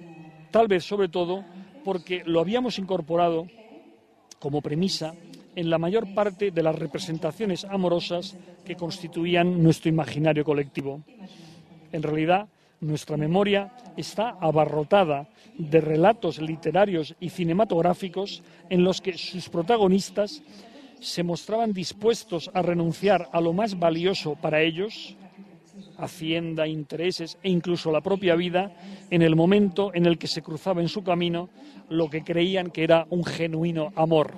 [0.49, 1.43] tal vez sobre todo,
[1.83, 3.47] porque lo habíamos incorporado
[4.39, 5.13] como premisa
[5.55, 11.01] en la mayor parte de las representaciones amorosas que constituían nuestro imaginario colectivo.
[11.91, 12.47] En realidad,
[12.79, 20.41] nuestra memoria está abarrotada de relatos literarios y cinematográficos en los que sus protagonistas
[20.99, 25.15] se mostraban dispuestos a renunciar a lo más valioso para ellos,
[25.97, 28.75] hacienda, intereses e incluso la propia vida,
[29.09, 31.49] en el momento en el que se cruzaba en su camino
[31.89, 34.33] lo que creían que era un genuino amor.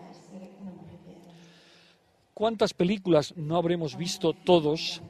[2.34, 5.02] ¿Cuántas películas no habremos visto todos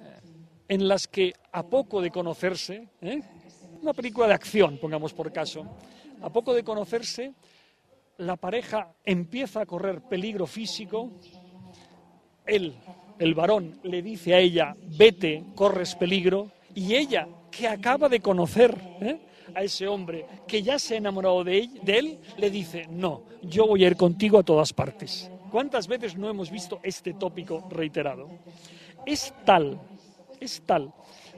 [0.00, 0.20] eh,
[0.68, 3.20] en las que a poco de conocerse, eh,
[3.82, 5.66] una película de acción, pongamos por caso,
[6.22, 7.34] a poco de conocerse,
[8.18, 11.10] la pareja empieza a correr peligro físico,
[12.46, 12.74] él,
[13.18, 18.76] el varón, le dice a ella, vete, corres peligro, y ella, que acaba de conocer
[19.00, 19.18] eh,
[19.54, 23.84] a ese hombre, que ya se ha enamorado de él, le dice, no, yo voy
[23.84, 25.30] a ir contigo a todas partes.
[25.50, 28.28] ¿Cuántas veces no hemos visto este tópico reiterado?
[29.06, 29.80] Es tal,
[30.40, 30.92] es tal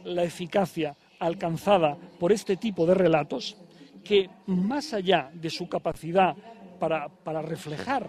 [0.04, 3.56] la eficacia alcanzada por este tipo de relatos
[4.04, 6.34] que más allá de su capacidad
[6.78, 8.08] para, para reflejar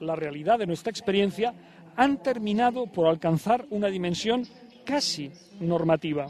[0.00, 1.54] la realidad de nuestra experiencia,
[1.96, 4.46] han terminado por alcanzar una dimensión
[4.84, 5.30] casi
[5.60, 6.26] normativa.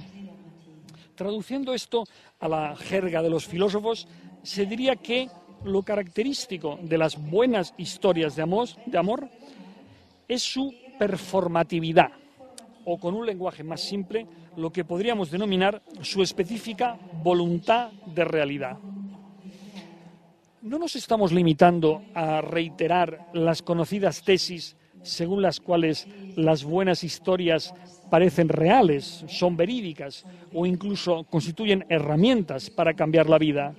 [1.14, 2.04] Traduciendo esto
[2.40, 4.08] a la jerga de los filósofos,
[4.42, 5.28] se diría que
[5.64, 9.28] lo característico de las buenas historias de amor,
[10.28, 12.10] es su performatividad,
[12.84, 18.78] o con un lenguaje más simple, lo que podríamos denominar su específica voluntad de realidad.
[20.62, 27.72] No nos estamos limitando a reiterar las conocidas tesis según las cuales las buenas historias
[28.10, 33.74] parecen reales, son verídicas o incluso constituyen herramientas para cambiar la vida.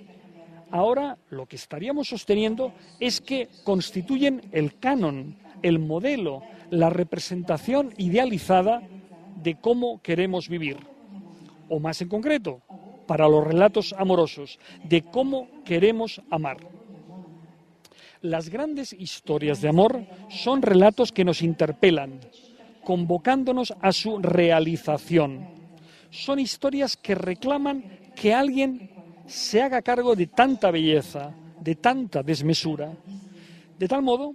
[0.72, 8.82] Ahora lo que estaríamos sosteniendo es que constituyen el canon, el modelo, la representación idealizada
[9.42, 10.78] de cómo queremos vivir.
[11.70, 12.62] O más en concreto,
[13.08, 16.58] para los relatos amorosos, de cómo queremos amar.
[18.26, 22.20] Las grandes historias de amor son relatos que nos interpelan,
[22.84, 25.48] convocándonos a su realización.
[26.10, 27.84] Son historias que reclaman
[28.16, 28.90] que alguien
[29.28, 32.94] se haga cargo de tanta belleza, de tanta desmesura,
[33.78, 34.34] de tal modo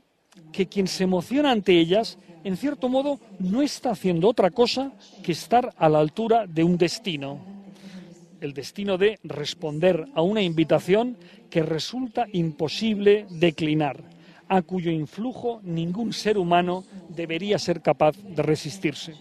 [0.52, 4.92] que quien se emociona ante ellas, en cierto modo, no está haciendo otra cosa
[5.24, 7.40] que estar a la altura de un destino.
[8.40, 11.16] El destino de responder a una invitación
[11.50, 14.02] que resulta imposible declinar,
[14.48, 19.14] a cuyo influjo ningún ser humano debería ser capaz de resistirse.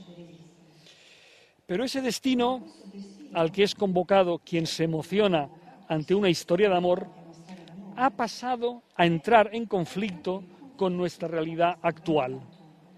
[1.66, 2.64] Pero ese destino
[3.34, 5.50] al que es convocado quien se emociona
[5.88, 7.08] ante una historia de amor,
[7.96, 10.44] ha pasado a entrar en conflicto
[10.78, 12.40] con nuestra realidad actual.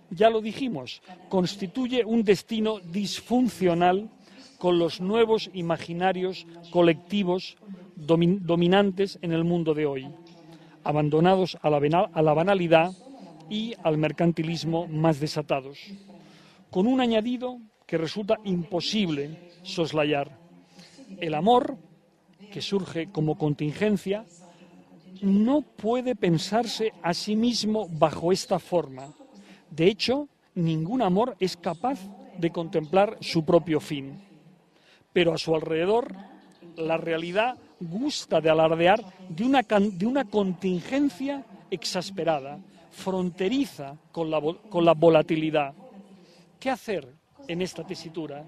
[0.09, 4.09] Ya lo dijimos, constituye un destino disfuncional
[4.61, 7.57] con los nuevos imaginarios colectivos
[7.95, 10.07] dominantes en el mundo de hoy,
[10.83, 12.91] abandonados a la, banalidad
[13.49, 15.79] y al mercantilismo más desatados,
[16.69, 20.37] con un añadido que resulta imposible soslayar.
[21.19, 21.75] El amor
[22.51, 24.25] que surge como contingencia,
[25.23, 29.11] no puede pensarse a sí mismo bajo esta forma.
[29.71, 31.99] De hecho, ningún amor es capaz
[32.37, 34.29] de contemplar su propio fin.
[35.13, 36.13] Pero a su alrededor,
[36.77, 42.59] la realidad gusta de alardear de una, de una contingencia exasperada,
[42.91, 45.73] fronteriza con la, con la volatilidad.
[46.59, 47.07] ¿Qué hacer
[47.47, 48.43] en esta tesitura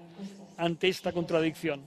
[0.56, 1.82] ante esta contradicción?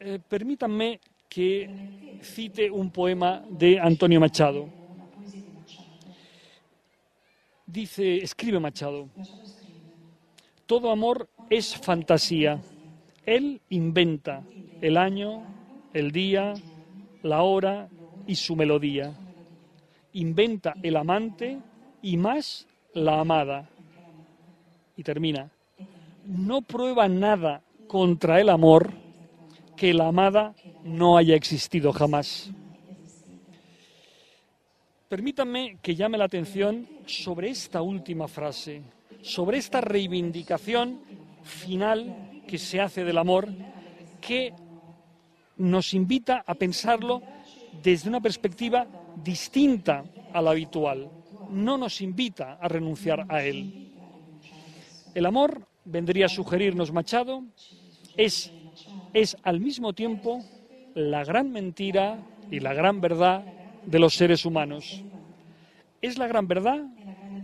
[0.00, 4.68] Eh, permítanme que cite un poema de Antonio Machado.
[7.66, 9.08] Dice, escribe Machado,
[10.66, 12.60] todo amor es fantasía.
[13.26, 14.42] Él inventa
[14.80, 15.42] el año,
[15.92, 16.54] el día,
[17.22, 17.88] la hora
[18.26, 19.12] y su melodía.
[20.12, 21.58] Inventa el amante
[22.02, 23.68] y más la amada.
[24.96, 25.50] Y termina,
[26.26, 28.92] no prueba nada contra el amor
[29.76, 30.54] que la amada
[30.84, 32.50] no haya existido jamás.
[35.08, 38.82] Permítanme que llame la atención sobre esta última frase,
[39.22, 41.00] sobre esta reivindicación
[41.44, 43.48] final que se hace del amor,
[44.20, 44.52] que
[45.56, 47.22] nos invita a pensarlo
[47.82, 48.86] desde una perspectiva
[49.22, 51.08] distinta a la habitual.
[51.50, 53.92] No nos invita a renunciar a él.
[55.14, 57.44] El amor, vendría a sugerirnos Machado,
[58.16, 58.50] es
[59.14, 60.44] es al mismo tiempo
[60.94, 62.18] la gran mentira
[62.50, 63.44] y la gran verdad
[63.86, 65.02] de los seres humanos.
[66.02, 66.82] Es la gran verdad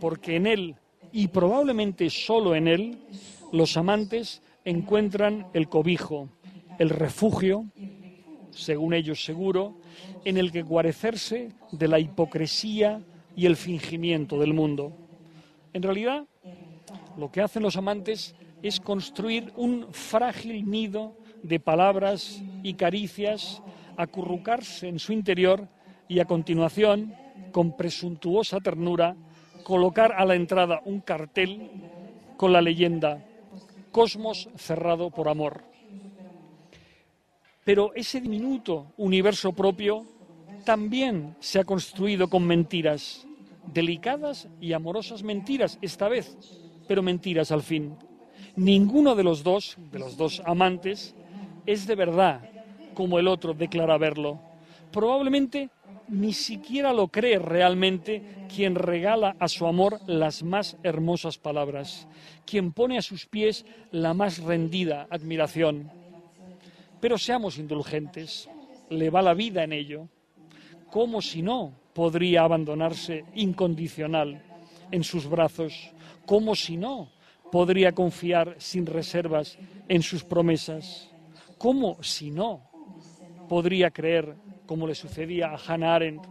[0.01, 0.75] porque en él,
[1.13, 2.99] y probablemente solo en él,
[3.53, 6.29] los amantes encuentran el cobijo,
[6.79, 7.67] el refugio,
[8.51, 9.77] según ellos seguro,
[10.25, 13.01] en el que guarecerse de la hipocresía
[13.37, 14.93] y el fingimiento del mundo.
[15.73, 16.27] En realidad,
[17.17, 23.63] lo que hacen los amantes es construir un frágil nido de palabras y caricias,
[23.97, 25.69] acurrucarse en su interior
[26.09, 27.15] y a continuación,
[27.53, 29.17] con presuntuosa ternura,
[29.71, 31.71] colocar a la entrada un cartel
[32.37, 33.25] con la leyenda
[33.93, 35.63] Cosmos cerrado por amor.
[37.63, 40.05] Pero ese diminuto universo propio
[40.65, 43.29] también se ha construido con mentiras,
[43.73, 46.37] delicadas y amorosas mentiras, esta vez,
[46.89, 47.95] pero mentiras al fin.
[48.57, 51.15] Ninguno de los dos, de los dos amantes,
[51.65, 52.41] es de verdad
[52.95, 54.41] como el otro declara verlo.
[54.91, 55.71] Probablemente
[56.11, 62.09] ni siquiera lo cree realmente quien regala a su amor las más hermosas palabras,
[62.45, 65.91] quien pone a sus pies la más rendida admiración.
[67.01, 68.51] Pero seamos indulgentes,
[68.91, 70.09] le va la vida en ello.
[70.91, 74.43] ¿Cómo si no podría abandonarse incondicional
[74.91, 75.93] en sus brazos?
[76.27, 77.09] ¿Cómo si no
[77.53, 79.57] podría confiar sin reservas
[79.89, 81.09] en sus promesas?
[81.57, 82.69] ¿Cómo si no
[83.49, 84.37] podría creer
[84.71, 86.23] como le sucedía a Hannah Arendt,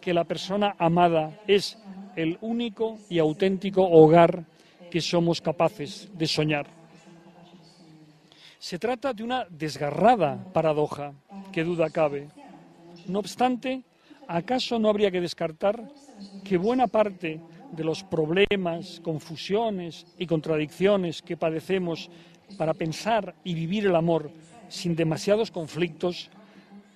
[0.00, 1.78] que la persona amada es
[2.16, 4.42] el único y auténtico hogar
[4.90, 6.66] que somos capaces de soñar.
[8.58, 11.12] Se trata de una desgarrada paradoja,
[11.52, 12.26] que duda cabe.
[13.06, 13.84] No obstante,
[14.26, 15.80] ¿acaso no habría que descartar
[16.42, 22.10] que buena parte de los problemas, confusiones y contradicciones que padecemos
[22.56, 24.32] para pensar y vivir el amor
[24.68, 26.28] sin demasiados conflictos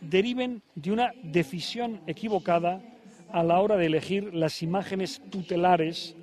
[0.03, 2.82] deriven de una decisión equivocada
[3.30, 6.14] a la hora de elegir las imágenes tutelares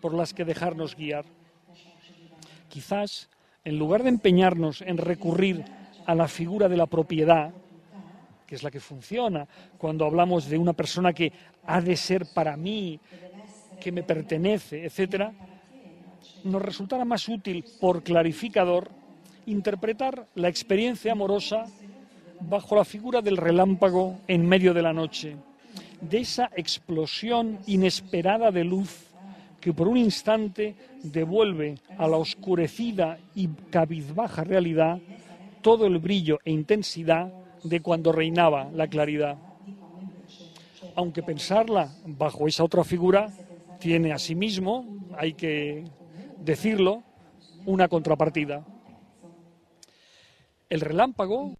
[0.00, 1.24] por las que dejarnos guiar.
[2.68, 3.28] Quizás,
[3.64, 5.64] en lugar de empeñarnos en recurrir
[6.06, 7.52] a la figura de la propiedad,
[8.46, 9.46] que es la que funciona
[9.78, 11.32] cuando hablamos de una persona que
[11.64, 12.98] ha de ser para mí,
[13.80, 15.32] que me pertenece, etcétera,
[16.44, 18.90] nos resultará más útil por clarificador
[19.46, 21.64] interpretar la experiencia amorosa
[22.40, 25.36] bajo la figura del relámpago en medio de la noche,
[26.00, 29.06] de esa explosión inesperada de luz
[29.60, 34.98] que por un instante devuelve a la oscurecida y cabizbaja realidad
[35.62, 37.32] todo el brillo e intensidad
[37.64, 39.36] de cuando reinaba la claridad.
[40.94, 43.30] Aunque pensarla bajo esa otra figura
[43.80, 44.86] tiene asimismo,
[45.18, 45.84] hay que
[46.38, 47.02] decirlo,
[47.64, 48.64] una contrapartida.
[50.68, 51.56] El relámpago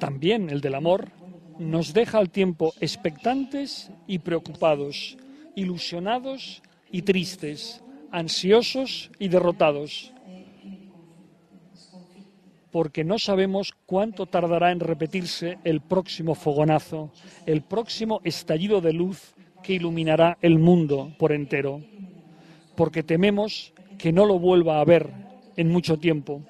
[0.00, 1.12] también el del amor,
[1.60, 5.16] nos deja al tiempo expectantes y preocupados,
[5.54, 10.12] ilusionados y tristes, ansiosos y derrotados,
[12.72, 17.12] porque no sabemos cuánto tardará en repetirse el próximo fogonazo,
[17.46, 21.82] el próximo estallido de luz que iluminará el mundo por entero,
[22.74, 25.10] porque tememos que no lo vuelva a ver
[25.56, 26.42] en mucho tiempo,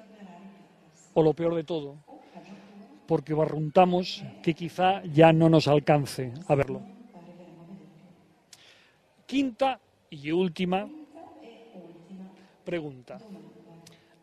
[1.13, 1.97] o lo peor de todo,
[3.11, 6.79] porque barruntamos que quizá ya no nos alcance a verlo.
[9.25, 10.87] Quinta y última
[12.63, 13.19] pregunta.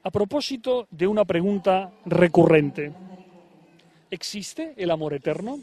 [0.02, 2.90] A propósito de una pregunta recurrente,
[4.10, 5.58] ¿existe el amor eterno?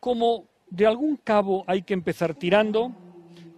[0.00, 2.90] Como de algún cabo hay que empezar tirando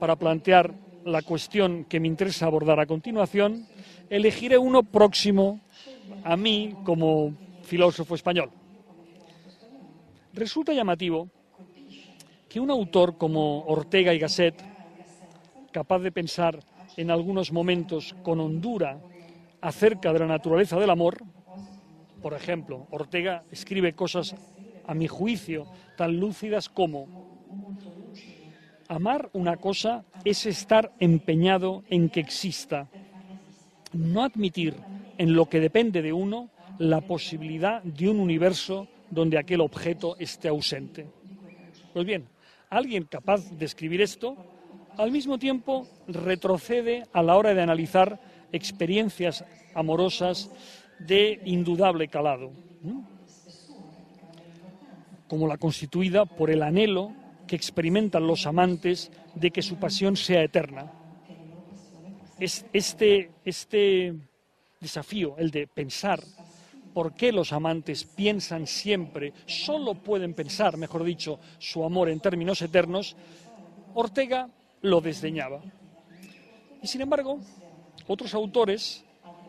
[0.01, 3.65] para plantear la cuestión que me interesa abordar a continuación,
[4.09, 5.61] elegiré uno próximo
[6.25, 7.33] a mí como
[7.71, 8.51] filósofo español.
[10.33, 11.29] Resulta llamativo
[12.49, 14.57] que un autor como Ortega y Gasset,
[15.71, 16.59] capaz de pensar
[16.97, 18.99] en algunos momentos con hondura
[19.61, 21.19] acerca de la naturaleza del amor,
[22.21, 24.35] por ejemplo, Ortega escribe cosas,
[24.85, 27.07] a mi juicio, tan lúcidas como
[28.89, 32.89] amar una cosa es estar empeñado en que exista,
[33.93, 34.75] no admitir
[35.19, 36.51] en lo que depende de uno
[36.81, 41.07] la posibilidad de un universo donde aquel objeto esté ausente.
[41.93, 42.27] Pues bien,
[42.71, 44.35] alguien capaz de escribir esto,
[44.97, 48.19] al mismo tiempo retrocede a la hora de analizar
[48.51, 50.51] experiencias amorosas
[50.99, 52.51] de indudable calado,
[55.29, 57.13] como la constituida por el anhelo
[57.47, 60.91] que experimentan los amantes de que su pasión sea eterna.
[62.39, 64.15] Es este, este
[64.81, 66.21] desafío, el de pensar
[66.93, 72.63] por qué los amantes piensan siempre, solo pueden pensar, mejor dicho, su amor en términos
[72.63, 73.17] eternos,
[73.95, 74.49] Ortega
[74.83, 75.61] lo desdeñaba.
[76.83, 77.39] Y sin embargo,
[78.07, 79.05] otros autores,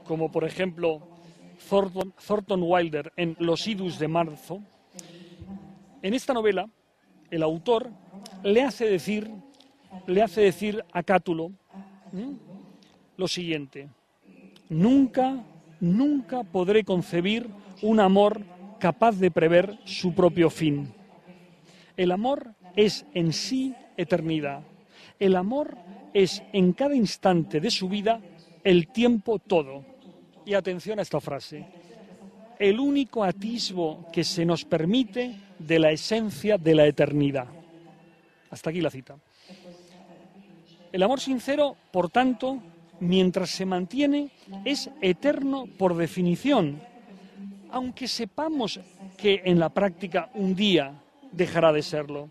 [0.05, 1.01] como por ejemplo
[1.69, 4.61] Thornton, Wilder en Los idus de marzo,
[6.01, 6.67] en esta novela
[7.29, 7.89] el autor
[8.43, 9.29] le hace decir,
[10.07, 11.51] le hace decir a Cátulo
[13.17, 13.89] lo siguiente:
[14.69, 15.43] Nunca,
[15.81, 17.49] nunca podré concebir
[17.81, 18.41] un amor
[18.79, 20.93] capaz de prever su propio fin.
[21.97, 24.61] El amor es en sí eternidad.
[25.19, 25.77] El amor
[26.13, 28.21] es en cada instante de su vida
[28.63, 29.83] el tiempo todo.
[30.45, 31.65] Y atención a esta frase.
[32.57, 37.47] El único atisbo que se nos permite de la esencia de la eternidad.
[38.49, 39.17] Hasta aquí la cita.
[40.91, 42.61] El amor sincero, por tanto,
[43.01, 44.31] mientras se mantiene,
[44.63, 46.79] es eterno por definición,
[47.71, 48.79] aunque sepamos
[49.17, 50.93] que en la práctica un día
[51.31, 52.29] dejará de serlo.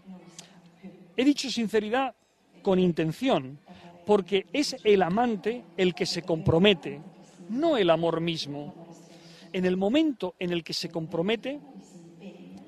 [1.17, 2.15] He dicho sinceridad
[2.63, 3.59] con intención,
[4.07, 7.01] porque es el amante el que se compromete,
[7.49, 8.75] no el amor mismo.
[9.53, 11.61] En el momento en el que se compromete,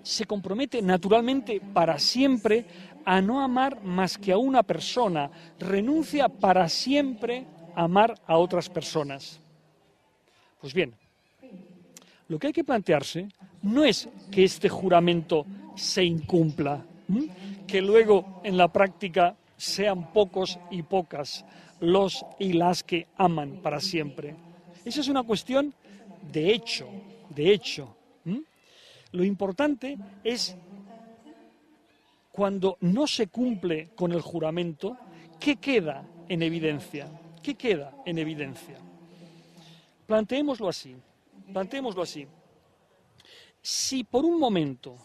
[0.03, 2.67] se compromete naturalmente para siempre
[3.05, 9.41] a no amar más que a una persona, renuncia para siempre amar a otras personas.
[10.61, 10.95] Pues bien,
[12.29, 13.29] lo que hay que plantearse
[13.63, 15.45] no es que este juramento
[15.77, 16.85] se incumpla,
[17.67, 21.45] que luego en la práctica sean pocos y pocas
[21.81, 24.35] los y las que aman para siempre.
[24.85, 25.75] Esa es una cuestión
[26.33, 26.89] de hecho,
[27.29, 27.97] de hecho.
[29.13, 30.57] Lo importante es
[32.31, 34.97] cuando no se cumple con el juramento,
[35.39, 37.09] ¿qué queda en evidencia?
[37.43, 38.77] ¿Qué queda en evidencia?
[40.07, 40.95] Planteémoslo así,
[41.53, 42.27] planteémoslo así.
[43.61, 44.97] Si por un momento,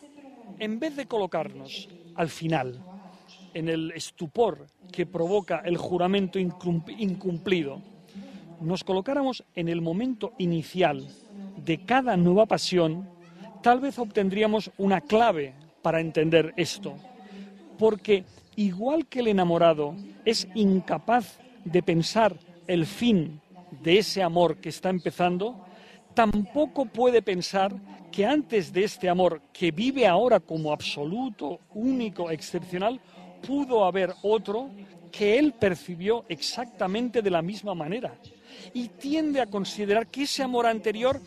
[0.60, 2.80] en vez de colocarnos al final,
[3.54, 7.82] en el estupor que provoca el juramento incumplido,
[8.62, 11.08] nos colocáramos en el momento inicial
[11.56, 13.08] de cada nueva pasión,
[13.62, 16.96] tal vez obtendríamos una clave para entender esto
[17.78, 18.26] porque
[18.56, 21.40] igual que el enamorado es incapaz
[21.72, 22.38] de pensar
[22.68, 23.42] el fin
[23.84, 25.66] de ese amor que está empezando,
[26.14, 27.74] tampoco puede pensar
[28.12, 33.00] que antes de este amor que vive ahora como absoluto, único, excepcional,
[33.46, 34.70] pudo haber otro
[35.12, 38.16] que él percibió exactamente de la misma manera.
[38.74, 41.22] Y tiende a considerar que ese amor anterior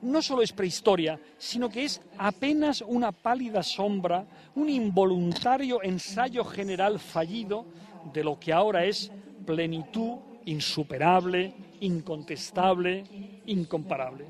[0.00, 6.98] no solo es prehistoria, sino que es apenas una pálida sombra, un involuntario ensayo general
[6.98, 7.66] fallido
[8.12, 9.10] de lo que ahora es
[9.44, 13.04] plenitud insuperable, incontestable,
[13.46, 14.26] incomparable.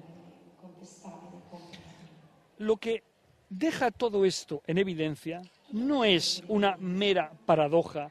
[2.58, 3.02] Lo que
[3.48, 5.42] deja todo esto en evidencia
[5.72, 8.10] no es una mera paradoja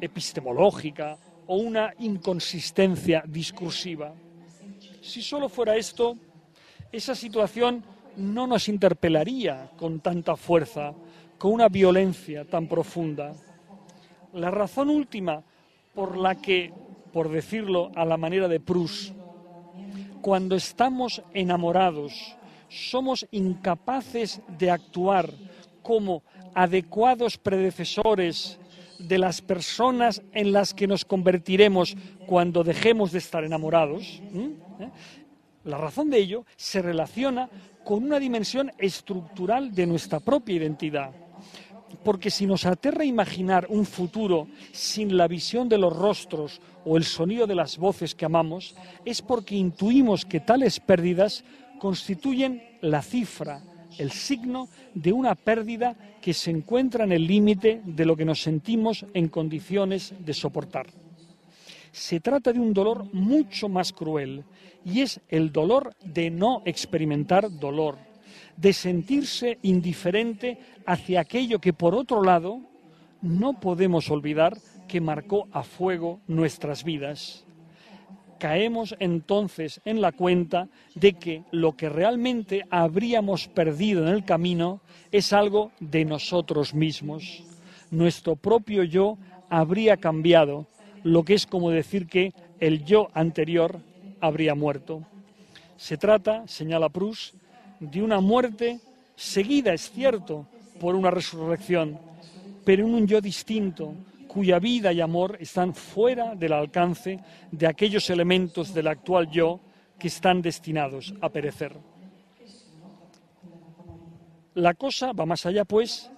[0.00, 4.14] epistemológica o una inconsistencia discursiva.
[5.00, 6.16] Si solo fuera esto,
[6.92, 7.82] esa situación
[8.16, 10.92] no nos interpelaría con tanta fuerza,
[11.38, 13.34] con una violencia tan profunda.
[14.32, 15.42] La razón última
[15.94, 16.72] por la que,
[17.12, 19.12] por decirlo a la manera de Proust,
[20.20, 22.36] cuando estamos enamorados
[22.68, 25.32] somos incapaces de actuar
[25.82, 26.22] como
[26.54, 28.58] adecuados predecesores
[28.98, 34.90] de las personas en las que nos convertiremos cuando dejemos de estar enamorados, ¿eh?
[35.64, 37.48] La razón de ello se relaciona
[37.84, 41.10] con una dimensión estructural de nuestra propia identidad.
[42.04, 47.04] Porque si nos aterra imaginar un futuro sin la visión de los rostros o el
[47.04, 48.74] sonido de las voces que amamos,
[49.04, 51.44] es porque intuimos que tales pérdidas
[51.78, 53.62] constituyen la cifra,
[53.98, 58.42] el signo de una pérdida que se encuentra en el límite de lo que nos
[58.42, 60.86] sentimos en condiciones de soportar.
[61.92, 64.44] Se trata de un dolor mucho más cruel
[64.84, 67.98] y es el dolor de no experimentar dolor,
[68.58, 72.60] de sentirse indiferente hacia aquello que por otro lado
[73.22, 77.44] no podemos olvidar que marcó a fuego nuestras vidas.
[78.38, 84.80] Caemos entonces en la cuenta de que lo que realmente habríamos perdido en el camino
[85.12, 87.44] es algo de nosotros mismos.
[87.90, 90.66] Nuestro propio yo habría cambiado
[91.04, 93.80] lo que es como decir que el yo anterior
[94.20, 95.02] habría muerto.
[95.76, 97.34] Se trata, señala Proust,
[97.80, 98.80] de una muerte
[99.16, 100.46] seguida, es cierto,
[100.80, 101.98] por una resurrección,
[102.64, 103.94] pero en un yo distinto,
[104.26, 107.18] cuya vida y amor están fuera del alcance
[107.50, 109.60] de aquellos elementos del actual yo
[109.98, 111.76] que están destinados a perecer.
[114.54, 116.10] La cosa va más allá, pues,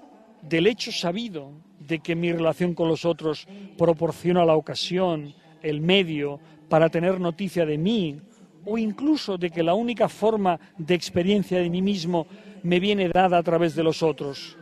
[0.42, 3.46] del hecho sabido de que mi relación con los otros
[3.76, 8.20] proporciona la ocasión, el medio para tener noticia de mí,
[8.64, 12.26] o incluso de que la única forma de experiencia de mí mismo
[12.62, 14.56] me viene dada a través de los otros.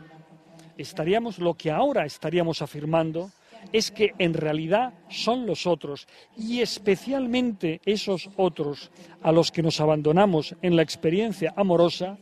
[0.77, 3.31] estaríamos lo que ahora estaríamos afirmando
[3.73, 8.89] es que en realidad son los otros y especialmente esos otros
[9.21, 12.17] a los que nos abandonamos en la experiencia amorosa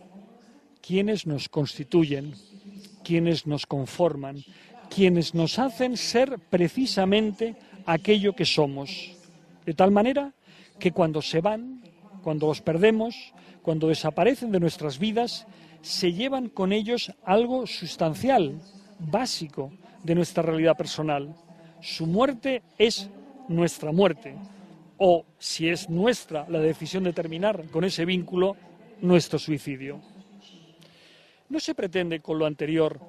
[0.81, 2.33] quienes nos constituyen,
[3.03, 4.43] quienes nos conforman,
[4.89, 7.55] quienes nos hacen ser precisamente
[7.85, 9.11] aquello que somos.
[9.65, 10.33] De tal manera
[10.79, 11.81] que cuando se van,
[12.23, 15.47] cuando los perdemos, cuando desaparecen de nuestras vidas,
[15.81, 18.59] se llevan con ellos algo sustancial,
[18.99, 19.71] básico
[20.03, 21.35] de nuestra realidad personal.
[21.81, 23.09] Su muerte es
[23.47, 24.35] nuestra muerte,
[24.97, 28.55] o si es nuestra la decisión de terminar con ese vínculo,
[29.01, 29.99] nuestro suicidio.
[31.49, 32.99] No se pretende con lo anterior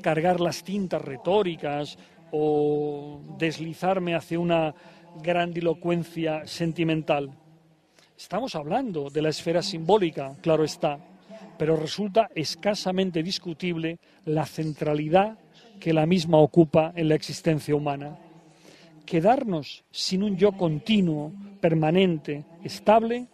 [0.00, 1.98] cargar las tintas retóricas
[2.30, 4.74] o deslizarme hacia una
[5.22, 7.30] grandilocuencia sentimental.
[8.16, 10.98] Estamos hablando de la esfera simbólica, claro está,
[11.58, 15.38] pero resulta escasamente discutible la centralidad
[15.80, 18.18] que la misma ocupa en la existencia humana.
[19.04, 23.26] Quedarnos sin un yo continuo, permanente, estable,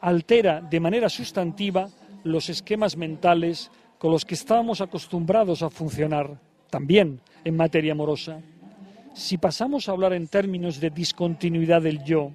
[0.00, 1.88] altera de manera sustantiva
[2.24, 8.40] los esquemas mentales con los que estábamos acostumbrados a funcionar, también en materia amorosa.
[9.12, 12.30] Si pasamos a hablar en términos de discontinuidad del yo,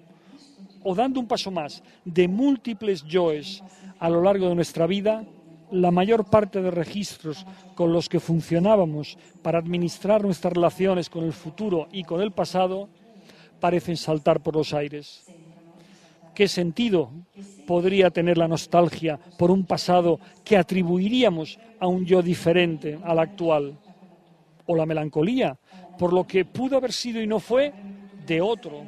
[0.83, 3.63] o dando un paso más, de múltiples yoes
[3.99, 5.23] a lo largo de nuestra vida,
[5.71, 11.33] la mayor parte de registros con los que funcionábamos para administrar nuestras relaciones con el
[11.33, 12.87] futuro y con el pasado
[13.59, 15.25] parecen saltar por los aires.
[16.35, 17.09] ¿Qué sentido
[17.65, 23.79] podría tener la nostalgia por un pasado que atribuiríamos a un yo diferente al actual?
[24.67, 25.57] ¿O la melancolía
[25.97, 27.73] por lo que pudo haber sido y no fue
[28.25, 28.85] de otro?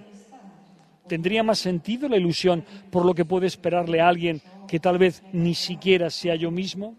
[1.07, 5.23] ¿Tendría más sentido la ilusión por lo que puede esperarle a alguien que tal vez
[5.31, 6.95] ni siquiera sea yo mismo?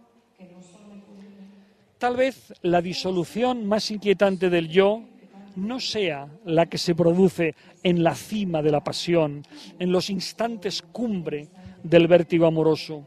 [1.99, 5.03] Tal vez la disolución más inquietante del yo
[5.57, 9.43] no sea la que se produce en la cima de la pasión,
[9.79, 11.49] en los instantes cumbre
[11.83, 13.05] del vértigo amoroso.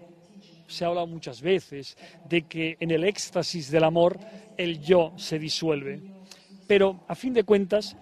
[0.67, 1.97] Se ha hablado muchas veces
[2.29, 4.19] de que en el éxtasis del amor
[4.57, 6.01] el yo se disuelve.
[6.71, 7.97] Pero, a fin de cuentas,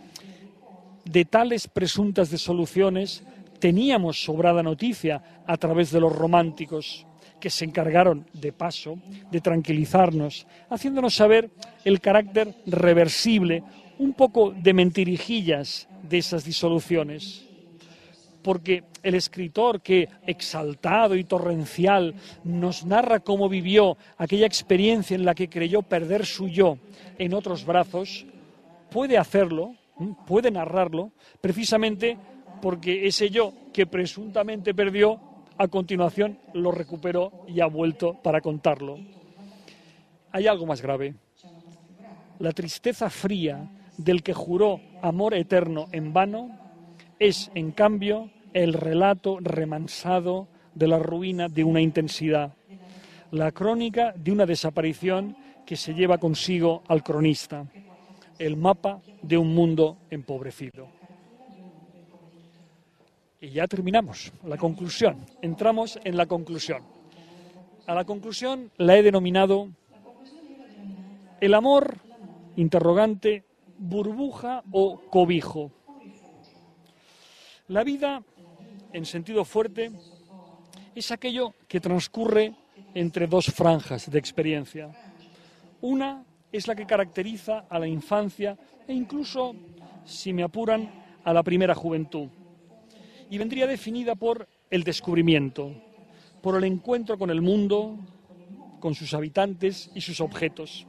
[1.03, 3.23] de tales presuntas disoluciones
[3.57, 7.07] teníamos sobrada noticia a través de los románticos
[7.39, 8.99] que se encargaron, de paso,
[9.31, 11.49] de tranquilizarnos, haciéndonos saber
[11.83, 13.63] el carácter reversible
[13.97, 17.47] un poco de mentirijillas de esas disoluciones.
[18.43, 22.13] Porque el escritor que, exaltado y torrencial,
[22.43, 26.77] nos narra cómo vivió aquella experiencia en la que creyó perder su yo
[27.17, 28.27] en otros brazos,
[28.91, 29.75] puede hacerlo,
[30.25, 31.11] puede narrarlo,
[31.41, 32.17] precisamente
[32.61, 35.19] porque ese yo que presuntamente perdió,
[35.57, 38.97] a continuación lo recuperó y ha vuelto para contarlo.
[40.31, 41.15] Hay algo más grave.
[42.39, 46.57] La tristeza fría del que juró amor eterno en vano,
[47.19, 52.53] es, en cambio, el relato remansado de la ruina de una intensidad,
[53.31, 55.35] la crónica de una desaparición
[55.65, 57.65] que se lleva consigo al cronista,
[58.39, 60.87] el mapa de un mundo empobrecido.
[63.41, 65.25] Y ya terminamos, la conclusión.
[65.41, 66.83] Entramos en la conclusión.
[67.85, 69.69] A la conclusión la he denominado
[71.39, 71.97] el amor,
[72.55, 73.43] interrogante,
[73.77, 75.71] burbuja o cobijo.
[77.67, 78.23] La vida,
[78.91, 79.91] en sentido fuerte,
[80.95, 82.53] es aquello que transcurre
[82.93, 84.91] entre dos franjas de experiencia.
[85.81, 89.55] Una es la que caracteriza a la infancia e incluso,
[90.05, 90.89] si me apuran,
[91.23, 92.29] a la primera juventud.
[93.29, 95.71] Y vendría definida por el descubrimiento,
[96.41, 97.99] por el encuentro con el mundo,
[98.79, 100.87] con sus habitantes y sus objetos.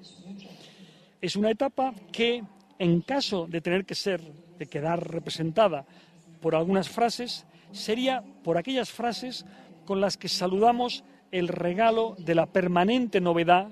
[1.20, 2.42] Es una etapa que
[2.78, 4.22] en caso de tener que ser,
[4.58, 5.84] de quedar representada
[6.40, 9.44] por algunas frases, sería por aquellas frases
[9.84, 13.68] con las que saludamos el regalo de la permanente novedad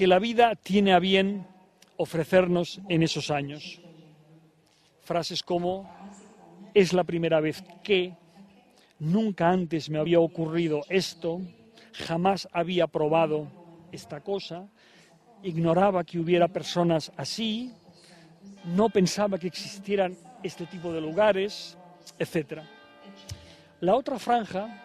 [0.00, 1.46] que la vida tiene a bien
[1.98, 3.82] ofrecernos en esos años.
[5.02, 5.90] Frases como,
[6.72, 8.14] es la primera vez que,
[8.98, 11.42] nunca antes me había ocurrido esto,
[11.92, 13.46] jamás había probado
[13.92, 14.70] esta cosa,
[15.42, 17.70] ignoraba que hubiera personas así,
[18.74, 21.76] no pensaba que existieran este tipo de lugares,
[22.18, 22.62] etc.
[23.80, 24.82] La otra franja,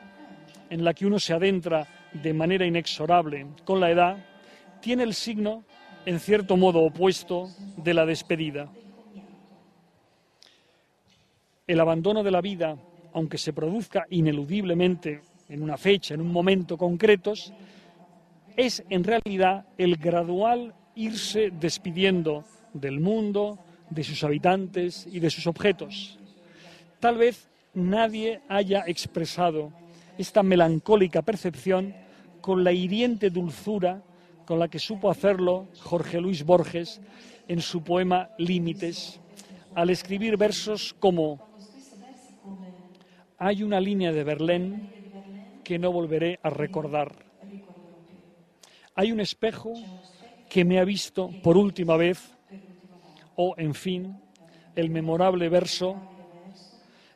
[0.69, 4.34] en la que uno se adentra de manera inexorable con la edad,
[4.81, 5.63] tiene el signo,
[6.05, 8.71] en cierto modo opuesto, de la despedida.
[11.67, 12.77] El abandono de la vida,
[13.13, 17.53] aunque se produzca ineludiblemente en una fecha, en un momento concretos,
[18.55, 23.59] es en realidad el gradual irse despidiendo del mundo,
[23.89, 26.17] de sus habitantes y de sus objetos.
[26.99, 29.71] Tal vez nadie haya expresado
[30.17, 31.93] esta melancólica percepción
[32.41, 34.01] con la hiriente dulzura
[34.45, 37.01] con la que supo hacerlo Jorge Luis Borges
[37.47, 39.19] en su poema Límites,
[39.73, 41.39] al escribir versos como
[43.37, 44.89] Hay una línea de Berlín
[45.63, 47.25] que no volveré a recordar.
[48.95, 49.73] Hay un espejo
[50.47, 52.31] que me ha visto por última vez,
[53.35, 54.17] o, en fin,
[54.75, 55.97] el memorable verso,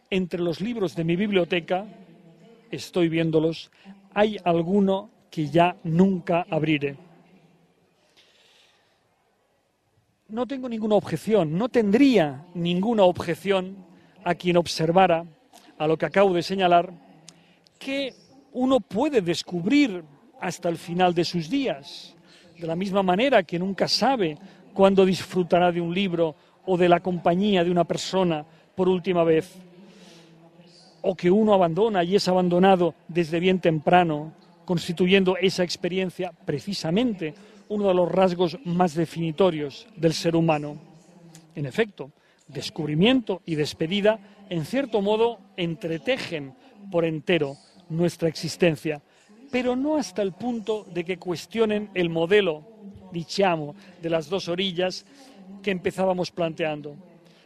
[0.10, 1.86] entre los libros de mi biblioteca,
[2.72, 3.72] estoy viéndolos,
[4.14, 7.09] hay alguno que ya nunca abriré.
[10.30, 13.78] No tengo ninguna objeción, no tendría ninguna objeción
[14.24, 15.26] a quien observara,
[15.80, 16.94] a lo que acabo de señalar,
[17.80, 18.14] que
[18.54, 20.04] uno puede descubrir
[20.40, 22.16] hasta el final de sus días,
[22.60, 24.38] de la misma manera que nunca sabe
[24.72, 26.36] cuándo disfrutará de un libro
[26.68, 29.52] o de la compañía de una persona por última vez,
[31.02, 37.34] o que uno abandona y es abandonado desde bien temprano, constituyendo esa experiencia precisamente
[37.70, 40.78] uno de los rasgos más definitorios del ser humano.
[41.56, 42.12] En efecto,
[42.48, 46.54] descubrimiento y despedida, en cierto modo, entretejen
[46.92, 47.56] por entero
[47.90, 49.02] nuestra existencia,
[49.52, 52.64] pero no hasta el punto de que cuestionen el modelo,
[53.12, 55.06] diciamo, de las dos orillas
[55.62, 56.96] que empezábamos planteando.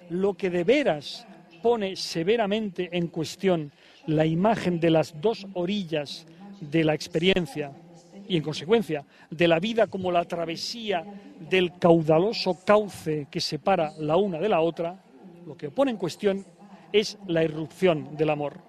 [0.10, 1.28] Lo que de veras
[1.62, 3.72] pone severamente en cuestión
[4.06, 6.26] la imagen de las dos orillas
[6.60, 7.72] de la experiencia
[8.28, 11.04] y, en consecuencia, de la vida como la travesía
[11.40, 15.04] del caudaloso cauce que separa la una de la otra,
[15.46, 16.46] lo que pone en cuestión
[16.92, 18.60] es la irrupción del amor.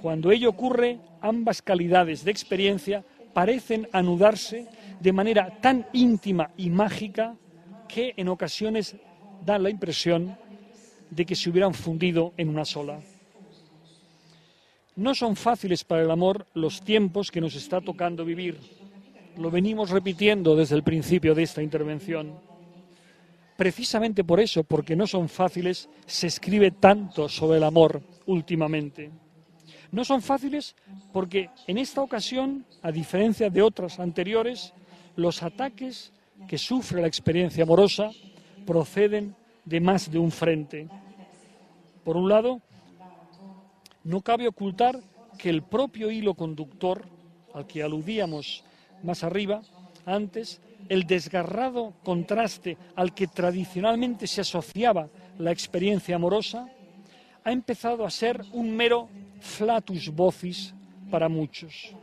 [0.00, 4.66] Cuando ello ocurre, ambas calidades de experiencia parecen anudarse
[5.00, 7.36] de manera tan íntima y mágica
[7.88, 8.96] que en ocasiones
[9.44, 10.36] dan la impresión
[11.10, 13.00] de que se hubieran fundido en una sola.
[14.96, 18.58] No son fáciles para el amor los tiempos que nos está tocando vivir.
[19.38, 22.34] Lo venimos repitiendo desde el principio de esta intervención.
[23.56, 29.10] Precisamente por eso, porque no son fáciles, se escribe tanto sobre el amor últimamente.
[29.90, 30.74] No son fáciles
[31.12, 34.72] porque en esta ocasión, a diferencia de otras anteriores,
[35.16, 36.12] los ataques
[36.48, 38.10] que sufre la experiencia amorosa
[38.66, 39.34] proceden
[39.64, 40.88] de más de un frente.
[42.04, 42.60] Por un lado,
[44.04, 45.00] no cabe ocultar
[45.38, 47.02] que el propio hilo conductor,
[47.54, 48.64] al que aludíamos
[49.02, 49.62] más arriba,
[50.06, 56.68] antes, el desgarrado contraste al que tradicionalmente se asociaba la experiencia amorosa,
[57.44, 59.08] ha empezado a ser un mero
[59.40, 60.74] flatus vocis
[61.10, 61.94] para muchos.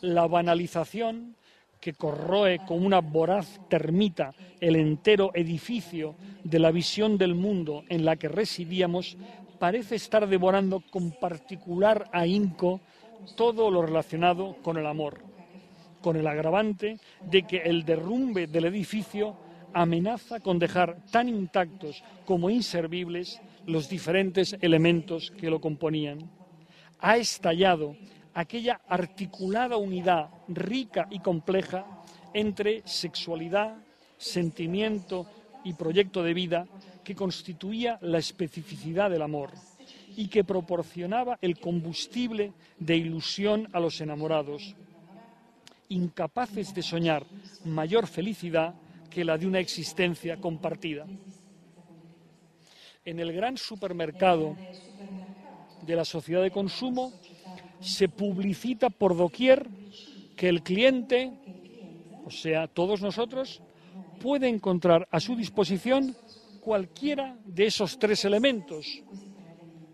[0.00, 1.36] La banalización
[1.80, 8.04] que corroe como una voraz termita el entero edificio de la visión del mundo en
[8.04, 9.16] la que residíamos,
[9.62, 12.80] parece estar devorando con particular ahínco
[13.36, 15.22] todo lo relacionado con el amor,
[16.00, 19.36] con el agravante de que el derrumbe del edificio
[19.72, 26.28] amenaza con dejar tan intactos como inservibles los diferentes elementos que lo componían.
[26.98, 27.94] Ha estallado
[28.34, 31.86] aquella articulada unidad rica y compleja
[32.34, 33.76] entre sexualidad,
[34.18, 35.24] sentimiento
[35.62, 36.66] y proyecto de vida
[37.04, 39.50] que constituía la especificidad del amor
[40.16, 44.74] y que proporcionaba el combustible de ilusión a los enamorados,
[45.88, 47.24] incapaces de soñar
[47.64, 48.74] mayor felicidad
[49.10, 51.06] que la de una existencia compartida.
[53.04, 54.56] En el gran supermercado
[55.84, 57.12] de la sociedad de consumo
[57.80, 59.66] se publicita por doquier
[60.36, 61.32] que el cliente,
[62.24, 63.60] o sea, todos nosotros,
[64.20, 66.16] puede encontrar a su disposición
[66.62, 69.02] cualquiera de esos tres elementos.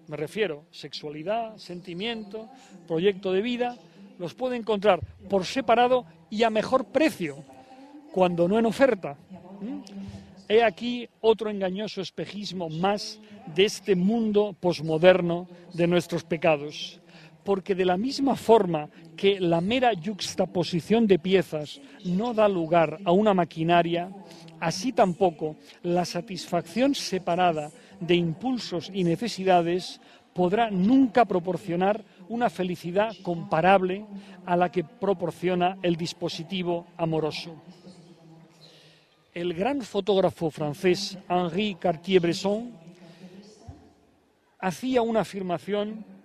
[0.07, 2.49] Me refiero, sexualidad, sentimiento,
[2.87, 3.77] proyecto de vida,
[4.19, 5.01] los puede encontrar
[5.31, 7.43] por separado y a mejor precio,
[8.13, 9.17] cuando no en oferta.
[9.61, 9.81] ¿Mm?
[10.49, 13.19] He aquí otro engañoso espejismo más
[13.55, 17.01] de este mundo posmoderno de nuestros pecados.
[17.49, 23.13] Porque de la misma forma que la mera yuxtaposición de piezas no da lugar a
[23.13, 24.13] una maquinaria,
[24.61, 27.71] así tampoco la satisfacción separada
[28.01, 29.99] de impulsos y necesidades
[30.35, 34.05] podrá nunca proporcionar una felicidad comparable
[34.45, 37.57] a la que proporciona el dispositivo amoroso.
[39.33, 42.73] El gran fotógrafo francés Henri Cartier-Bresson
[44.61, 46.18] hacía una afirmación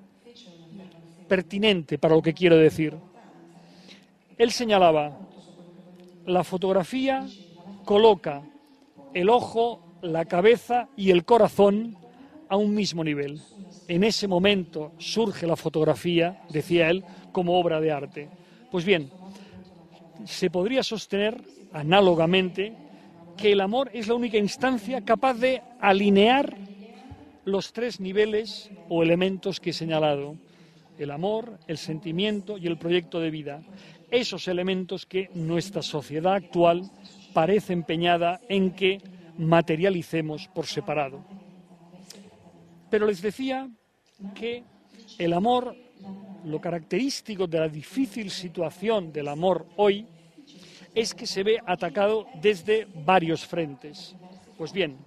[1.34, 2.94] pertinente para lo que quiero decir.
[4.38, 5.18] Él señalaba,
[6.28, 7.26] la fotografía
[7.86, 8.44] coloca
[9.16, 11.98] el ojo, la cabeza y el corazón
[12.50, 13.42] a un mismo nivel.
[13.88, 18.30] En ese momento surge la fotografía, decía él, como obra de arte.
[18.70, 19.10] Pues bien,
[20.26, 22.76] se podría sostener análogamente
[23.38, 26.56] que el amor es la única instancia capaz de alinear
[27.44, 30.38] los tres niveles o elementos que he señalado,
[30.98, 33.62] el amor, el sentimiento y el proyecto de vida,
[34.12, 36.84] esos elementos que nuestra sociedad actual
[37.34, 39.02] parece empeñada en que
[39.38, 41.26] materialicemos por separado.
[42.90, 43.68] Pero les decía
[44.36, 44.64] que
[45.18, 45.76] el amor,
[46.46, 50.06] lo característico de la difícil situación del amor hoy,
[50.94, 54.16] es que se ve atacado desde varios frentes.
[54.58, 54.98] Pues bien,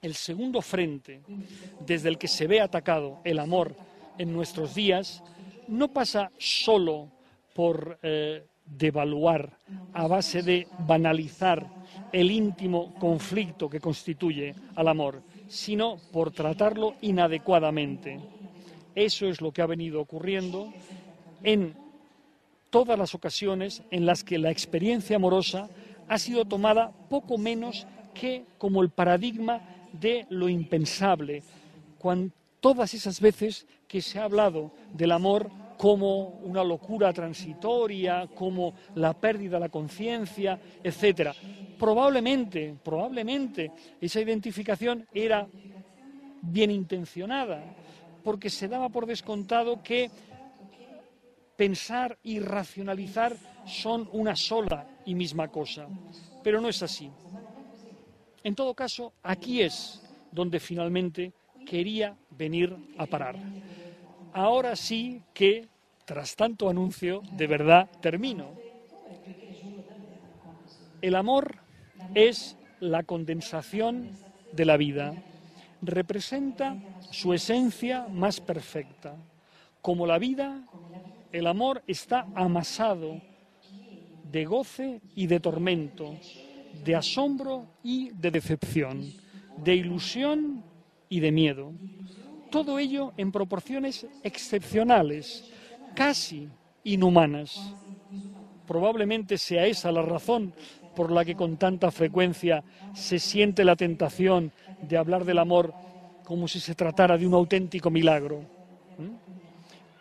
[0.00, 1.22] el segundo frente
[1.84, 3.74] desde el que se ve atacado el amor
[4.18, 5.22] en nuestros días
[5.68, 7.08] no pasa solo
[7.54, 9.56] por eh, devaluar
[9.92, 11.66] a base de banalizar
[12.12, 18.20] el íntimo conflicto que constituye al amor, sino por tratarlo inadecuadamente.
[18.94, 20.72] Eso es lo que ha venido ocurriendo
[21.42, 21.74] en
[22.70, 25.68] todas las ocasiones en las que la experiencia amorosa
[26.08, 29.60] ha sido tomada poco menos que como el paradigma
[29.92, 31.42] de lo impensable,
[32.60, 39.12] todas esas veces que se ha hablado del amor como una locura transitoria, como la
[39.12, 41.34] pérdida de la conciencia, etcétera.
[41.78, 45.46] Probablemente, probablemente esa identificación era
[46.42, 47.62] bien intencionada,
[48.24, 50.10] porque se daba por descontado que
[51.56, 53.36] pensar y racionalizar
[53.66, 55.88] son una sola y misma cosa,
[56.42, 57.10] pero no es así.
[58.44, 60.00] En todo caso, aquí es
[60.30, 61.32] donde finalmente
[61.66, 63.36] quería venir a parar.
[64.32, 65.68] Ahora sí que,
[66.06, 68.52] tras tanto anuncio, de verdad termino.
[71.02, 71.56] El amor
[72.14, 74.12] es la condensación
[74.52, 75.14] de la vida,
[75.82, 76.76] representa
[77.10, 79.16] su esencia más perfecta.
[79.82, 80.64] Como la vida,
[81.32, 83.20] el amor está amasado
[84.30, 86.14] de goce y de tormento,
[86.84, 89.12] de asombro y de decepción,
[89.56, 90.64] de ilusión
[91.08, 91.72] y de miedo.
[92.50, 95.50] Todo ello en proporciones excepcionales,
[95.94, 96.48] casi
[96.84, 97.74] inhumanas.
[98.66, 100.52] Probablemente sea esa la razón
[100.94, 104.52] por la que con tanta frecuencia se siente la tentación
[104.82, 105.74] de hablar del amor
[106.24, 108.42] como si se tratara de un auténtico milagro.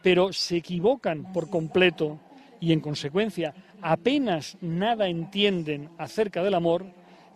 [0.01, 2.19] Pero se equivocan por completo
[2.59, 6.85] y en consecuencia apenas nada entienden acerca del amor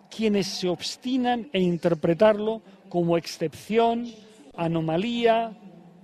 [0.10, 4.08] quienes se obstinan en interpretarlo como excepción,
[4.56, 5.54] anomalía,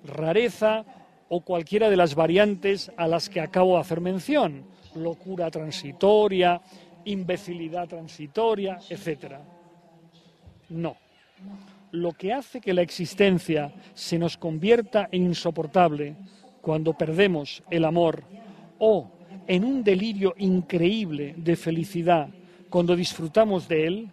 [0.06, 0.86] rareza
[1.28, 4.66] o cualquiera de las variantes a las que acabo de hacer mención,
[4.96, 6.62] locura transitoria,
[7.06, 9.36] imbecilidad transitoria, etc.
[10.70, 10.96] No.
[11.92, 16.16] Lo que hace que la existencia se nos convierta en insoportable
[16.62, 18.24] cuando perdemos el amor
[18.80, 19.12] o
[19.48, 22.30] en un delirio increíble de felicidad
[22.70, 24.12] cuando disfrutamos de él,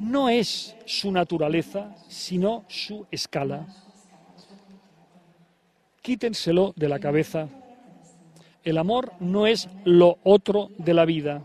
[0.00, 3.66] no es su naturaleza, sino su escala.
[6.02, 7.48] Quítenselo de la cabeza.
[8.62, 11.42] El amor no es lo otro de la vida.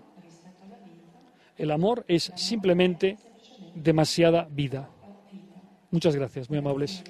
[1.58, 3.18] El amor es simplemente
[3.76, 4.90] demasiada vida.
[5.92, 7.04] Muchas gracias, muy amables.